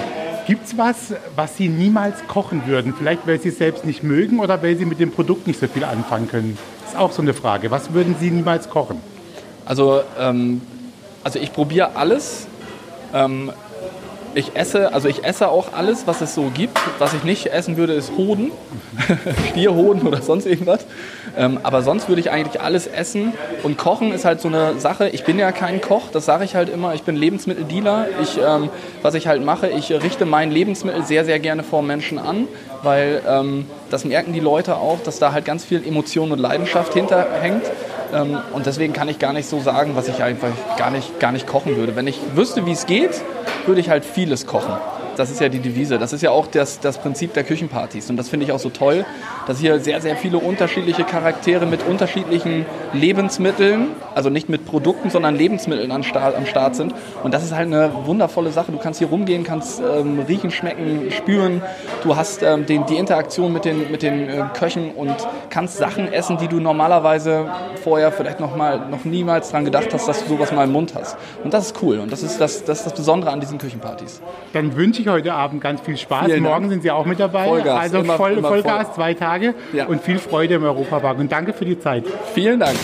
Gibt 0.48 0.64
es 0.66 0.78
was, 0.78 1.12
was 1.36 1.58
Sie 1.58 1.68
niemals 1.68 2.26
kochen 2.26 2.66
würden? 2.66 2.94
Vielleicht, 2.96 3.26
weil 3.26 3.38
Sie 3.38 3.50
es 3.50 3.58
selbst 3.58 3.84
nicht 3.84 4.02
mögen 4.02 4.40
oder 4.40 4.62
weil 4.62 4.76
Sie 4.76 4.86
mit 4.86 4.98
dem 4.98 5.12
Produkt 5.12 5.46
nicht 5.46 5.60
so 5.60 5.66
viel 5.66 5.84
anfangen 5.84 6.26
können? 6.26 6.56
Das 6.80 6.92
ist 6.94 6.98
auch 6.98 7.12
so 7.12 7.20
eine 7.20 7.34
Frage. 7.34 7.70
Was 7.70 7.92
würden 7.92 8.16
Sie 8.18 8.30
niemals 8.30 8.70
kochen? 8.70 8.98
Also, 9.66 10.00
ähm, 10.18 10.62
also 11.22 11.38
ich 11.38 11.52
probiere 11.52 11.96
alles. 11.96 12.46
Ähm, 13.12 13.52
ich 14.38 14.54
esse, 14.54 14.92
also 14.94 15.08
ich 15.08 15.24
esse 15.24 15.48
auch 15.48 15.72
alles, 15.72 16.06
was 16.06 16.20
es 16.20 16.34
so 16.34 16.50
gibt. 16.54 16.78
Was 16.98 17.12
ich 17.12 17.24
nicht 17.24 17.46
essen 17.46 17.76
würde, 17.76 17.92
ist 17.94 18.12
Hoden, 18.16 18.52
Stierhoden 19.50 20.06
oder 20.06 20.22
sonst 20.22 20.46
irgendwas. 20.46 20.86
Ähm, 21.36 21.58
aber 21.62 21.82
sonst 21.82 22.08
würde 22.08 22.20
ich 22.20 22.30
eigentlich 22.30 22.60
alles 22.60 22.86
essen. 22.86 23.32
Und 23.62 23.78
Kochen 23.78 24.12
ist 24.12 24.24
halt 24.24 24.40
so 24.40 24.48
eine 24.48 24.78
Sache. 24.78 25.08
Ich 25.08 25.24
bin 25.24 25.38
ja 25.38 25.52
kein 25.52 25.80
Koch, 25.80 26.04
das 26.12 26.24
sage 26.24 26.44
ich 26.44 26.54
halt 26.54 26.68
immer. 26.68 26.94
Ich 26.94 27.02
bin 27.02 27.16
Lebensmitteldealer. 27.16 28.06
Ich, 28.22 28.38
ähm, 28.38 28.70
was 29.02 29.14
ich 29.14 29.26
halt 29.26 29.44
mache, 29.44 29.68
ich 29.68 29.90
richte 29.90 30.24
mein 30.24 30.50
Lebensmittel 30.50 31.04
sehr, 31.04 31.24
sehr 31.24 31.38
gerne 31.38 31.62
vor 31.62 31.82
Menschen 31.82 32.18
an, 32.18 32.48
weil 32.82 33.22
ähm, 33.28 33.66
das 33.90 34.04
merken 34.04 34.32
die 34.32 34.40
Leute 34.40 34.76
auch, 34.76 35.00
dass 35.02 35.18
da 35.18 35.32
halt 35.32 35.44
ganz 35.44 35.64
viel 35.64 35.86
Emotion 35.86 36.32
und 36.32 36.38
Leidenschaft 36.38 36.94
hinterhängt. 36.94 37.64
Ähm, 38.12 38.38
und 38.52 38.66
deswegen 38.66 38.92
kann 38.92 39.08
ich 39.08 39.18
gar 39.18 39.32
nicht 39.32 39.48
so 39.48 39.60
sagen, 39.60 39.92
was 39.94 40.08
ich 40.08 40.22
einfach 40.22 40.52
gar 40.76 40.90
nicht, 40.90 41.20
gar 41.20 41.32
nicht 41.32 41.46
kochen 41.46 41.76
würde. 41.76 41.96
Wenn 41.96 42.06
ich 42.06 42.18
wüsste, 42.34 42.66
wie 42.66 42.72
es 42.72 42.86
geht, 42.86 43.22
würde 43.66 43.80
ich 43.80 43.90
halt 43.90 44.04
vieles 44.04 44.46
kochen. 44.46 44.76
Das 45.18 45.30
ist 45.30 45.40
ja 45.40 45.48
die 45.48 45.58
Devise. 45.58 45.98
Das 45.98 46.12
ist 46.12 46.22
ja 46.22 46.30
auch 46.30 46.46
das, 46.46 46.78
das 46.78 46.98
Prinzip 46.98 47.34
der 47.34 47.42
Küchenpartys. 47.42 48.08
Und 48.08 48.16
das 48.16 48.28
finde 48.28 48.46
ich 48.46 48.52
auch 48.52 48.60
so 48.60 48.70
toll, 48.70 49.04
dass 49.48 49.58
hier 49.58 49.80
sehr, 49.80 50.00
sehr 50.00 50.16
viele 50.16 50.38
unterschiedliche 50.38 51.02
Charaktere 51.02 51.66
mit 51.66 51.84
unterschiedlichen 51.84 52.64
Lebensmitteln, 52.92 53.88
also 54.14 54.30
nicht 54.30 54.48
mit 54.48 54.64
Produkten, 54.64 55.10
sondern 55.10 55.34
Lebensmitteln 55.34 55.90
am 55.90 56.04
Start, 56.04 56.36
am 56.36 56.46
Start 56.46 56.76
sind. 56.76 56.94
Und 57.24 57.34
das 57.34 57.42
ist 57.42 57.52
halt 57.52 57.66
eine 57.66 57.90
wundervolle 58.04 58.52
Sache. 58.52 58.70
Du 58.70 58.78
kannst 58.78 59.00
hier 59.00 59.08
rumgehen, 59.08 59.42
kannst 59.42 59.80
ähm, 59.80 60.20
riechen, 60.20 60.52
schmecken, 60.52 61.10
spüren. 61.10 61.62
Du 62.04 62.14
hast 62.14 62.44
ähm, 62.44 62.66
den, 62.66 62.86
die 62.86 62.96
Interaktion 62.96 63.52
mit 63.52 63.64
den, 63.64 63.90
mit 63.90 64.02
den 64.02 64.28
äh, 64.28 64.44
Köchen 64.54 64.92
und 64.92 65.16
kannst 65.50 65.78
Sachen 65.78 66.12
essen, 66.12 66.38
die 66.38 66.46
du 66.46 66.60
normalerweise 66.60 67.50
vorher 67.82 68.12
vielleicht 68.12 68.38
noch, 68.38 68.54
mal, 68.54 68.88
noch 68.88 69.04
niemals 69.04 69.50
dran 69.50 69.64
gedacht 69.64 69.92
hast, 69.92 70.06
dass 70.06 70.22
du 70.22 70.28
sowas 70.28 70.52
mal 70.52 70.64
im 70.64 70.72
Mund 70.72 70.94
hast. 70.94 71.16
Und 71.42 71.52
das 71.52 71.66
ist 71.66 71.82
cool. 71.82 71.98
Und 71.98 72.12
das 72.12 72.22
ist 72.22 72.40
das, 72.40 72.64
das, 72.64 72.78
ist 72.78 72.86
das 72.86 72.94
Besondere 72.94 73.32
an 73.32 73.40
diesen 73.40 73.58
Küchenpartys. 73.58 74.20
Dann 74.52 74.76
wünsche 74.76 75.02
ich 75.02 75.07
heute 75.08 75.32
Abend 75.34 75.60
ganz 75.62 75.80
viel 75.80 75.96
Spaß. 75.96 76.26
Vielen 76.26 76.42
Dank. 76.44 76.54
Morgen 76.54 76.68
sind 76.70 76.82
Sie 76.82 76.90
auch 76.90 77.04
mit 77.06 77.18
dabei. 77.20 77.44
Vollgas, 77.46 77.80
also 77.80 77.98
immer- 77.98 78.16
voll, 78.16 78.32
immer 78.32 78.48
Vollgas, 78.48 78.86
voll. 78.88 78.94
zwei 78.94 79.14
Tage. 79.14 79.54
Ja. 79.72 79.86
Und 79.86 80.02
viel 80.02 80.18
Freude 80.18 80.54
im 80.54 80.64
Europapark. 80.64 81.18
Und 81.18 81.30
danke 81.32 81.52
für 81.52 81.64
die 81.64 81.78
Zeit. 81.78 82.04
Vielen 82.34 82.60
Dank. 82.60 82.76